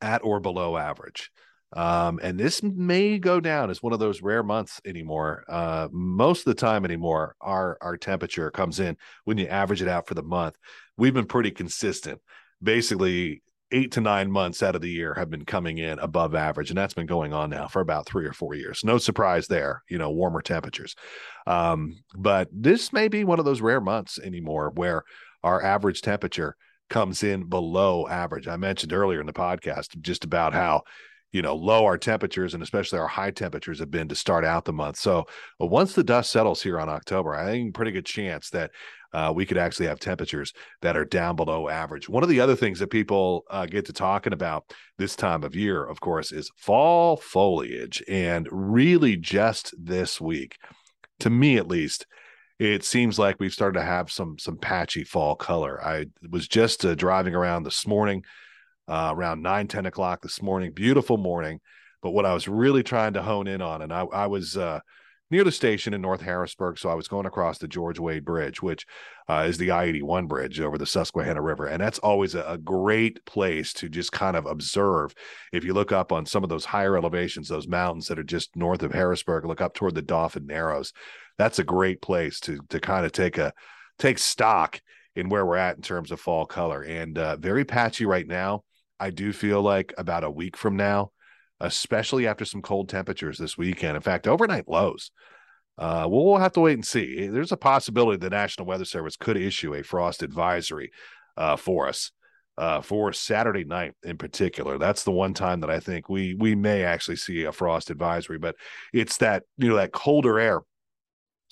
at 0.00 0.24
or 0.24 0.40
below 0.40 0.76
average. 0.76 1.30
Um, 1.74 2.20
and 2.22 2.38
this 2.38 2.62
may 2.62 3.18
go 3.18 3.40
down 3.40 3.70
as 3.70 3.82
one 3.82 3.92
of 3.92 3.98
those 3.98 4.22
rare 4.22 4.42
months 4.42 4.80
anymore. 4.84 5.44
Uh, 5.48 5.88
most 5.90 6.40
of 6.40 6.44
the 6.46 6.60
time 6.60 6.84
anymore, 6.84 7.34
our 7.40 7.76
our 7.80 7.96
temperature 7.96 8.50
comes 8.50 8.80
in 8.80 8.96
when 9.24 9.38
you 9.38 9.46
average 9.46 9.82
it 9.82 9.88
out 9.88 10.06
for 10.06 10.14
the 10.14 10.22
month. 10.22 10.56
We've 10.96 11.14
been 11.14 11.26
pretty 11.26 11.50
consistent. 11.50 12.20
Basically, 12.62 13.42
eight 13.72 13.92
to 13.92 14.00
nine 14.00 14.30
months 14.30 14.62
out 14.62 14.76
of 14.76 14.82
the 14.82 14.90
year 14.90 15.14
have 15.14 15.30
been 15.30 15.44
coming 15.44 15.78
in 15.78 15.98
above 15.98 16.34
average, 16.34 16.70
and 16.70 16.78
that's 16.78 16.94
been 16.94 17.06
going 17.06 17.32
on 17.32 17.50
now 17.50 17.66
for 17.66 17.80
about 17.80 18.06
three 18.06 18.24
or 18.24 18.32
four 18.32 18.54
years. 18.54 18.82
No 18.84 18.98
surprise 18.98 19.48
there, 19.48 19.82
you 19.90 19.98
know, 19.98 20.10
warmer 20.10 20.42
temperatures. 20.42 20.94
Um, 21.46 21.96
but 22.16 22.48
this 22.52 22.92
may 22.92 23.08
be 23.08 23.24
one 23.24 23.40
of 23.40 23.44
those 23.44 23.60
rare 23.60 23.80
months 23.80 24.18
anymore 24.20 24.70
where 24.74 25.02
our 25.42 25.62
average 25.62 26.02
temperature 26.02 26.56
comes 26.88 27.24
in 27.24 27.48
below 27.48 28.06
average. 28.06 28.46
I 28.46 28.56
mentioned 28.56 28.92
earlier 28.92 29.20
in 29.20 29.26
the 29.26 29.32
podcast 29.32 30.00
just 30.00 30.22
about 30.22 30.52
how 30.52 30.82
you 31.34 31.42
know 31.42 31.56
low 31.56 31.84
our 31.84 31.98
temperatures 31.98 32.54
and 32.54 32.62
especially 32.62 32.98
our 32.98 33.08
high 33.08 33.32
temperatures 33.32 33.80
have 33.80 33.90
been 33.90 34.08
to 34.08 34.14
start 34.14 34.44
out 34.44 34.64
the 34.64 34.72
month. 34.72 34.96
So 34.96 35.26
once 35.58 35.92
the 35.92 36.04
dust 36.04 36.30
settles 36.30 36.62
here 36.62 36.78
on 36.78 36.88
October, 36.88 37.34
I 37.34 37.46
think 37.46 37.74
pretty 37.74 37.90
good 37.90 38.06
chance 38.06 38.50
that 38.50 38.70
uh, 39.12 39.32
we 39.34 39.44
could 39.44 39.58
actually 39.58 39.86
have 39.86 39.98
temperatures 39.98 40.52
that 40.80 40.96
are 40.96 41.04
down 41.04 41.34
below 41.34 41.68
average. 41.68 42.08
One 42.08 42.22
of 42.22 42.28
the 42.28 42.40
other 42.40 42.54
things 42.54 42.78
that 42.78 42.88
people 42.88 43.44
uh, 43.50 43.66
get 43.66 43.86
to 43.86 43.92
talking 43.92 44.32
about 44.32 44.72
this 44.96 45.16
time 45.16 45.42
of 45.42 45.56
year, 45.56 45.84
of 45.84 46.00
course, 46.00 46.30
is 46.30 46.52
fall 46.56 47.16
foliage. 47.16 48.02
And 48.08 48.48
really, 48.50 49.16
just 49.16 49.74
this 49.76 50.20
week, 50.20 50.56
to 51.20 51.30
me 51.30 51.56
at 51.56 51.68
least, 51.68 52.06
it 52.60 52.84
seems 52.84 53.18
like 53.18 53.36
we've 53.40 53.52
started 53.52 53.80
to 53.80 53.84
have 53.84 54.10
some 54.10 54.38
some 54.38 54.56
patchy 54.56 55.02
fall 55.02 55.34
color. 55.34 55.84
I 55.84 56.06
was 56.30 56.46
just 56.46 56.84
uh, 56.84 56.94
driving 56.94 57.34
around 57.34 57.64
this 57.64 57.86
morning, 57.86 58.24
uh, 58.88 59.12
around 59.14 59.42
9, 59.42 59.68
10 59.68 59.86
o'clock 59.86 60.22
this 60.22 60.42
morning. 60.42 60.72
Beautiful 60.72 61.16
morning. 61.16 61.60
But 62.02 62.10
what 62.10 62.26
I 62.26 62.34
was 62.34 62.48
really 62.48 62.82
trying 62.82 63.14
to 63.14 63.22
hone 63.22 63.46
in 63.46 63.62
on, 63.62 63.80
and 63.80 63.92
I, 63.92 64.02
I 64.02 64.26
was 64.26 64.56
uh, 64.56 64.80
near 65.30 65.42
the 65.42 65.50
station 65.50 65.94
in 65.94 66.02
North 66.02 66.20
Harrisburg. 66.20 66.78
So 66.78 66.90
I 66.90 66.94
was 66.94 67.08
going 67.08 67.26
across 67.26 67.58
the 67.58 67.66
George 67.66 67.98
Wade 67.98 68.24
Bridge, 68.24 68.62
which 68.62 68.86
uh, 69.28 69.46
is 69.48 69.56
the 69.56 69.70
I 69.70 69.84
81 69.84 70.26
bridge 70.26 70.60
over 70.60 70.76
the 70.76 70.86
Susquehanna 70.86 71.40
River. 71.40 71.66
And 71.66 71.80
that's 71.80 71.98
always 71.98 72.34
a, 72.34 72.42
a, 72.42 72.58
great 72.58 73.24
place 73.24 73.72
to 73.74 73.88
just 73.88 74.12
kind 74.12 74.36
of 74.36 74.44
observe. 74.44 75.14
If 75.52 75.64
you 75.64 75.72
look 75.72 75.92
up 75.92 76.12
on 76.12 76.26
some 76.26 76.44
of 76.44 76.50
those 76.50 76.66
higher 76.66 76.96
elevations, 76.96 77.48
those 77.48 77.66
mountains 77.66 78.08
that 78.08 78.18
are 78.18 78.24
just 78.24 78.54
north 78.54 78.82
of 78.82 78.92
Harrisburg, 78.92 79.46
look 79.46 79.62
up 79.62 79.74
toward 79.74 79.94
the 79.94 80.02
Dauphin 80.02 80.46
Narrows. 80.46 80.92
That's 81.38 81.58
a 81.58 81.64
great 81.64 82.02
place 82.02 82.38
to 82.40 82.60
to 82.68 82.78
kind 82.78 83.06
of 83.06 83.12
take 83.12 83.38
a 83.38 83.52
take 83.98 84.18
stock 84.18 84.80
in 85.16 85.28
where 85.28 85.46
we're 85.46 85.56
at 85.56 85.76
in 85.76 85.82
terms 85.82 86.10
of 86.10 86.20
fall 86.20 86.46
color. 86.46 86.82
And 86.82 87.16
uh, 87.18 87.36
very 87.36 87.64
patchy 87.64 88.04
right 88.04 88.26
now. 88.26 88.62
I 88.98 89.10
do 89.10 89.32
feel 89.32 89.62
like 89.62 89.92
about 89.98 90.24
a 90.24 90.30
week 90.30 90.56
from 90.56 90.76
now, 90.76 91.12
especially 91.60 92.26
after 92.26 92.44
some 92.44 92.62
cold 92.62 92.88
temperatures 92.88 93.38
this 93.38 93.58
weekend. 93.58 93.96
In 93.96 94.02
fact, 94.02 94.26
overnight 94.26 94.68
lows. 94.68 95.10
Uh, 95.76 96.06
well, 96.08 96.24
we'll 96.24 96.36
have 96.36 96.52
to 96.52 96.60
wait 96.60 96.74
and 96.74 96.86
see. 96.86 97.26
There's 97.26 97.52
a 97.52 97.56
possibility 97.56 98.16
the 98.16 98.30
National 98.30 98.66
Weather 98.66 98.84
Service 98.84 99.16
could 99.16 99.36
issue 99.36 99.74
a 99.74 99.82
frost 99.82 100.22
advisory 100.22 100.92
uh, 101.36 101.56
for 101.56 101.88
us 101.88 102.12
uh, 102.56 102.80
for 102.80 103.12
Saturday 103.12 103.64
night 103.64 103.94
in 104.02 104.16
particular. 104.16 104.78
That's 104.78 105.04
the 105.04 105.10
one 105.10 105.34
time 105.34 105.60
that 105.60 105.70
I 105.70 105.80
think 105.80 106.08
we 106.08 106.34
we 106.34 106.54
may 106.54 106.84
actually 106.84 107.16
see 107.16 107.44
a 107.44 107.52
frost 107.52 107.90
advisory. 107.90 108.38
But 108.38 108.56
it's 108.92 109.16
that 109.18 109.42
you 109.58 109.68
know 109.68 109.76
that 109.76 109.92
colder 109.92 110.38
air 110.38 110.62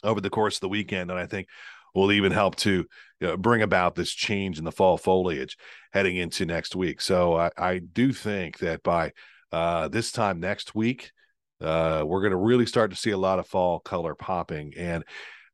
over 0.04 0.20
the 0.20 0.30
course 0.30 0.56
of 0.56 0.60
the 0.60 0.68
weekend, 0.68 1.10
and 1.10 1.18
I 1.18 1.26
think 1.26 1.48
will 1.94 2.12
even 2.12 2.32
help 2.32 2.56
to 2.56 2.86
you 3.20 3.26
know, 3.26 3.36
bring 3.36 3.62
about 3.62 3.94
this 3.94 4.10
change 4.10 4.58
in 4.58 4.64
the 4.64 4.72
fall 4.72 4.96
foliage 4.96 5.56
heading 5.92 6.16
into 6.16 6.46
next 6.46 6.74
week. 6.74 7.00
So 7.00 7.36
I, 7.36 7.50
I 7.56 7.78
do 7.78 8.12
think 8.12 8.58
that 8.58 8.82
by 8.82 9.12
uh, 9.52 9.88
this 9.88 10.12
time 10.12 10.40
next 10.40 10.74
week, 10.74 11.12
uh, 11.60 12.02
we're 12.04 12.20
going 12.20 12.32
to 12.32 12.36
really 12.36 12.66
start 12.66 12.90
to 12.90 12.96
see 12.96 13.10
a 13.10 13.18
lot 13.18 13.38
of 13.38 13.46
fall 13.46 13.78
color 13.78 14.14
popping. 14.14 14.72
And 14.76 15.04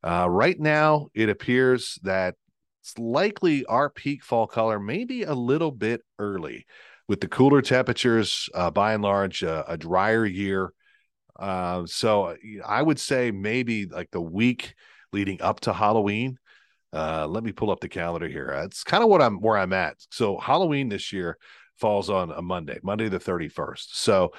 uh, 0.03 0.29
right 0.31 0.59
now, 0.59 1.09
it 1.15 1.29
appears 1.29 1.99
that 2.03 2.35
it's 2.83 2.99
likely 2.99 3.67
our 3.67 3.91
peak 3.91 4.23
fall 4.23 4.47
color 4.47 4.79
maybe 4.79 5.25
a 5.25 5.35
little 5.35 5.73
bit 5.73 6.01
early 6.19 6.65
with 7.09 7.21
the 7.21 7.29
cooler 7.29 7.61
temperatures, 7.61 8.49
uh, 8.55 8.71
by 8.71 8.95
and 8.95 9.03
large, 9.03 9.43
uh, 9.43 9.65
a 9.67 9.77
drier 9.77 10.25
year. 10.25 10.73
Uh, 11.39 11.85
so 11.87 12.37
I 12.65 12.83
would 12.83 12.99
say 12.99 13.31
maybe 13.31 13.87
like 13.87 14.11
the 14.11 14.21
week 14.21 14.75
leading 15.13 15.41
up 15.43 15.61
to 15.61 15.73
Halloween. 15.73 16.39
Uh, 16.93 17.27
let 17.27 17.45
me 17.45 17.53
pull 17.53 17.71
up 17.71 17.81
the 17.81 17.89
calendar 17.89 18.29
here. 18.29 18.49
It's 18.65 18.83
kind 18.83 19.03
of 19.03 19.11
what 19.11 19.21
I'm 19.21 19.41
where 19.41 19.59
I'm 19.59 19.73
at. 19.73 19.97
So 20.11 20.39
Halloween 20.39 20.89
this 20.89 21.13
year, 21.13 21.37
falls 21.79 22.11
on 22.11 22.31
a 22.31 22.43
Monday, 22.43 22.79
Monday 22.83 23.09
the 23.09 23.19
31st. 23.19 23.87
So 23.93 24.33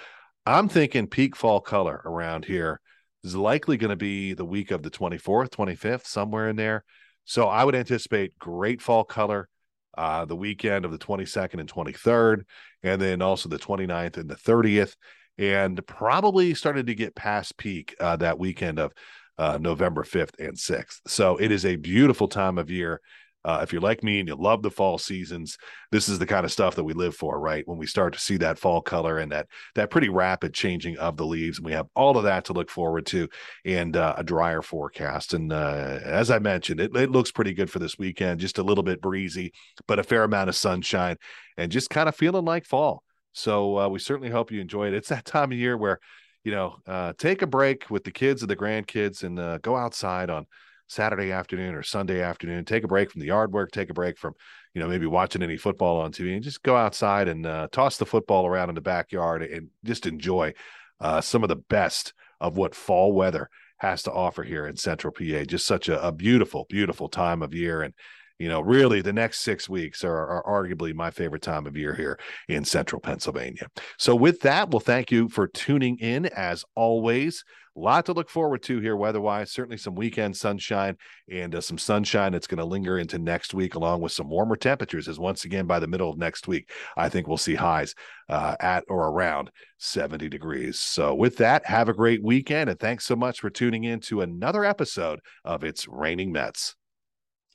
I'm 0.46 0.70
thinking 0.70 1.08
peak 1.08 1.36
fall 1.36 1.62
color 1.62 2.02
around 2.06 2.46
here 2.46 2.80
is 3.24 3.36
likely 3.36 3.78
going 3.78 3.90
to 3.90 3.96
be 3.96 4.34
the 4.34 4.46
week 4.46 4.72
of 4.72 4.84
the 4.84 4.90
24th, 4.90 5.50
25th, 5.50 6.06
somewhere 6.06 6.50
in 6.50 6.56
there. 6.56 6.84
So 7.26 7.48
I 7.48 7.64
would 7.64 7.76
anticipate 7.76 8.38
great 8.40 8.82
fall 8.82 9.04
color 9.04 9.50
uh, 9.98 10.26
the 10.26 10.36
weekend 10.36 10.86
of 10.86 10.92
the 10.92 10.98
22nd 10.98 11.60
and 11.60 11.72
23rd, 11.72 12.44
and 12.84 13.02
then 13.02 13.22
also 13.22 13.50
the 13.50 13.60
29th 13.60 14.18
and 14.18 14.30
the 14.30 14.36
30th, 14.36 14.96
and 15.38 15.86
probably 15.86 16.54
started 16.54 16.88
to 16.88 16.96
get 16.96 17.16
past 17.16 17.58
peak 17.58 17.96
uh, 18.00 18.16
that 18.16 18.40
weekend 18.40 18.80
of 18.80 18.94
uh, 19.40 19.58
November 19.60 20.04
5th 20.04 20.38
and 20.38 20.56
6th. 20.56 21.00
So 21.08 21.38
it 21.38 21.52
is 21.52 21.66
a 21.66 21.76
beautiful 21.76 22.28
time 22.28 22.60
of 22.60 22.70
year 22.70 23.02
uh, 23.46 23.62
if 23.64 23.72
you're 23.72 23.82
like 23.82 24.04
me 24.04 24.20
and 24.20 24.28
you 24.28 24.36
love 24.36 24.62
the 24.62 24.70
fall 24.70 24.98
seasons, 24.98 25.58
this 25.92 26.10
is 26.10 26.20
the 26.20 26.26
kind 26.26 26.44
of 26.44 26.52
stuff 26.52 26.76
that 26.76 26.84
we 26.84 26.94
live 26.94 27.16
for, 27.16 27.40
right? 27.40 27.66
When 27.68 27.78
we 27.78 27.88
start 27.88 28.14
to 28.14 28.20
see 28.20 28.36
that 28.38 28.60
fall 28.60 28.82
color 28.82 29.18
and 29.18 29.32
that 29.32 29.48
that 29.76 29.90
pretty 29.90 30.10
rapid 30.10 30.54
changing 30.54 30.98
of 30.98 31.16
the 31.16 31.26
leaves, 31.26 31.58
and 31.58 31.66
we 31.66 31.72
have 31.72 31.88
all 31.96 32.18
of 32.18 32.26
that 32.26 32.46
to 32.46 32.54
look 32.54 32.70
forward 32.70 33.06
to, 33.08 33.30
and 33.64 33.96
uh, 33.96 34.16
a 34.18 34.24
drier 34.24 34.62
forecast. 34.62 35.34
And 35.34 35.54
uh, 35.54 36.00
as 36.04 36.30
I 36.32 36.40
mentioned, 36.40 36.82
it, 36.82 36.94
it 36.96 37.12
looks 37.12 37.32
pretty 37.32 37.54
good 37.54 37.72
for 37.72 37.80
this 37.80 37.98
weekend. 37.98 38.42
Just 38.42 38.58
a 38.58 38.64
little 38.64 38.84
bit 38.84 39.02
breezy, 39.02 39.54
but 39.88 40.00
a 40.00 40.04
fair 40.04 40.24
amount 40.26 40.50
of 40.50 40.56
sunshine, 40.56 41.16
and 41.58 41.72
just 41.72 41.90
kind 41.90 42.10
of 42.10 42.16
feeling 42.16 42.46
like 42.46 42.66
fall. 42.66 43.04
So 43.32 43.80
uh, 43.80 43.88
we 43.88 44.00
certainly 44.00 44.32
hope 44.32 44.52
you 44.52 44.60
enjoy 44.60 44.88
it. 44.88 44.94
It's 44.94 45.10
that 45.10 45.24
time 45.24 45.54
of 45.54 45.58
year 45.58 45.78
where 45.78 46.00
you 46.44 46.52
know 46.52 46.78
uh, 46.88 47.14
take 47.18 47.42
a 47.42 47.48
break 47.48 47.90
with 47.90 48.04
the 48.04 48.12
kids 48.12 48.42
and 48.42 48.50
the 48.50 48.56
grandkids 48.56 49.24
and 49.24 49.40
uh, 49.40 49.58
go 49.60 49.76
outside 49.76 50.30
on 50.30 50.46
Saturday 50.90 51.32
afternoon 51.32 51.76
or 51.76 51.84
Sunday 51.84 52.22
afternoon, 52.22 52.66
take 52.66 52.84
a 52.84 52.88
break 52.88 53.12
from 53.12 53.22
the 53.22 53.28
yard 53.28 53.54
work, 53.54 53.72
take 53.72 53.92
a 53.92 53.94
break 53.94 54.18
from, 54.18 54.34
you 54.74 54.82
know, 54.82 54.88
maybe 54.88 55.06
watching 55.06 55.44
any 55.44 55.56
football 55.56 56.02
on 56.02 56.12
TV 56.12 56.34
and 56.34 56.44
just 56.44 56.64
go 56.64 56.76
outside 56.76 57.28
and 57.28 57.46
uh, 57.46 57.68
toss 57.72 57.98
the 57.98 58.08
football 58.08 58.48
around 58.48 58.70
in 58.70 58.76
the 58.76 58.82
backyard 58.82 59.44
and 59.44 59.68
just 59.84 60.08
enjoy 60.08 60.52
uh, 61.00 61.22
some 61.22 61.44
of 61.44 61.50
the 61.50 61.56
best 61.56 62.14
of 62.42 62.58
what 62.58 62.74
fall 62.74 63.14
weather 63.14 63.50
has 63.78 64.04
to 64.04 64.12
offer 64.12 64.44
here 64.44 64.66
in 64.66 64.76
Central 64.76 65.14
PA. 65.14 65.44
Just 65.44 65.68
such 65.68 65.90
a, 65.90 66.06
a 66.06 66.12
beautiful, 66.12 66.66
beautiful 66.70 67.08
time 67.08 67.44
of 67.44 67.54
year. 67.54 67.84
And 67.84 67.94
you 68.40 68.48
know, 68.48 68.62
really 68.62 69.02
the 69.02 69.14
next 69.14 69.42
six 69.42 69.68
weeks 69.68 70.04
are, 70.04 70.42
are, 70.42 70.44
arguably 70.64 70.94
my 70.94 71.12
favorite 71.12 71.42
time 71.42 71.68
of 71.68 71.76
year 71.76 71.94
here 71.94 72.18
in 72.48 72.64
central 72.64 73.02
Pennsylvania. 73.02 73.68
So, 73.98 74.16
with 74.16 74.40
that, 74.42 74.72
we'll 74.72 74.80
thank 74.80 75.12
you 75.12 75.28
for 75.28 75.48
tuning 75.48 75.98
in 76.00 76.26
as 76.28 76.64
always. 76.74 77.44
A 77.76 77.80
lot 77.80 78.06
to 78.08 78.14
look 78.14 78.30
forward 78.30 78.64
to 78.64 78.80
here 78.80 78.96
weather-wise. 78.96 79.52
Certainly 79.52 79.78
some 79.78 79.96
weekend 79.96 80.36
sunshine 80.36 80.98
and 81.30 81.54
uh, 81.54 81.62
some 81.62 81.78
sunshine 81.78 82.32
that's 82.32 82.48
going 82.48 82.58
to 82.58 82.66
linger 82.66 82.98
into 82.98 83.20
next 83.20 83.54
week, 83.54 83.76
along 83.76 84.02
with 84.02 84.12
some 84.12 84.30
warmer 84.30 84.56
temperatures. 84.56 85.08
As 85.08 85.20
once 85.20 85.46
again 85.46 85.68
by 85.68 85.80
the 85.80 85.88
middle 85.88 86.10
of 86.10 86.18
next 86.18 86.48
week, 86.48 86.72
I 86.98 87.10
think 87.10 87.28
we'll 87.28 87.38
see 87.38 87.56
highs 87.56 87.94
uh, 88.28 88.56
at 88.60 88.86
or 88.88 89.10
around 89.10 89.52
70 89.78 90.30
degrees. 90.30 90.80
So, 90.80 91.14
with 91.14 91.38
that, 91.38 91.66
have 91.66 91.90
a 91.90 91.94
great 91.94 92.24
weekend, 92.24 92.70
and 92.70 92.80
thanks 92.80 93.06
so 93.06 93.18
much 93.18 93.42
for 93.42 93.50
tuning 93.50 93.84
in 93.84 94.00
to 94.02 94.22
another 94.22 94.64
episode 94.64 95.20
of 95.44 95.64
It's 95.64 95.88
Raining 95.88 96.32
Mets. 96.32 96.76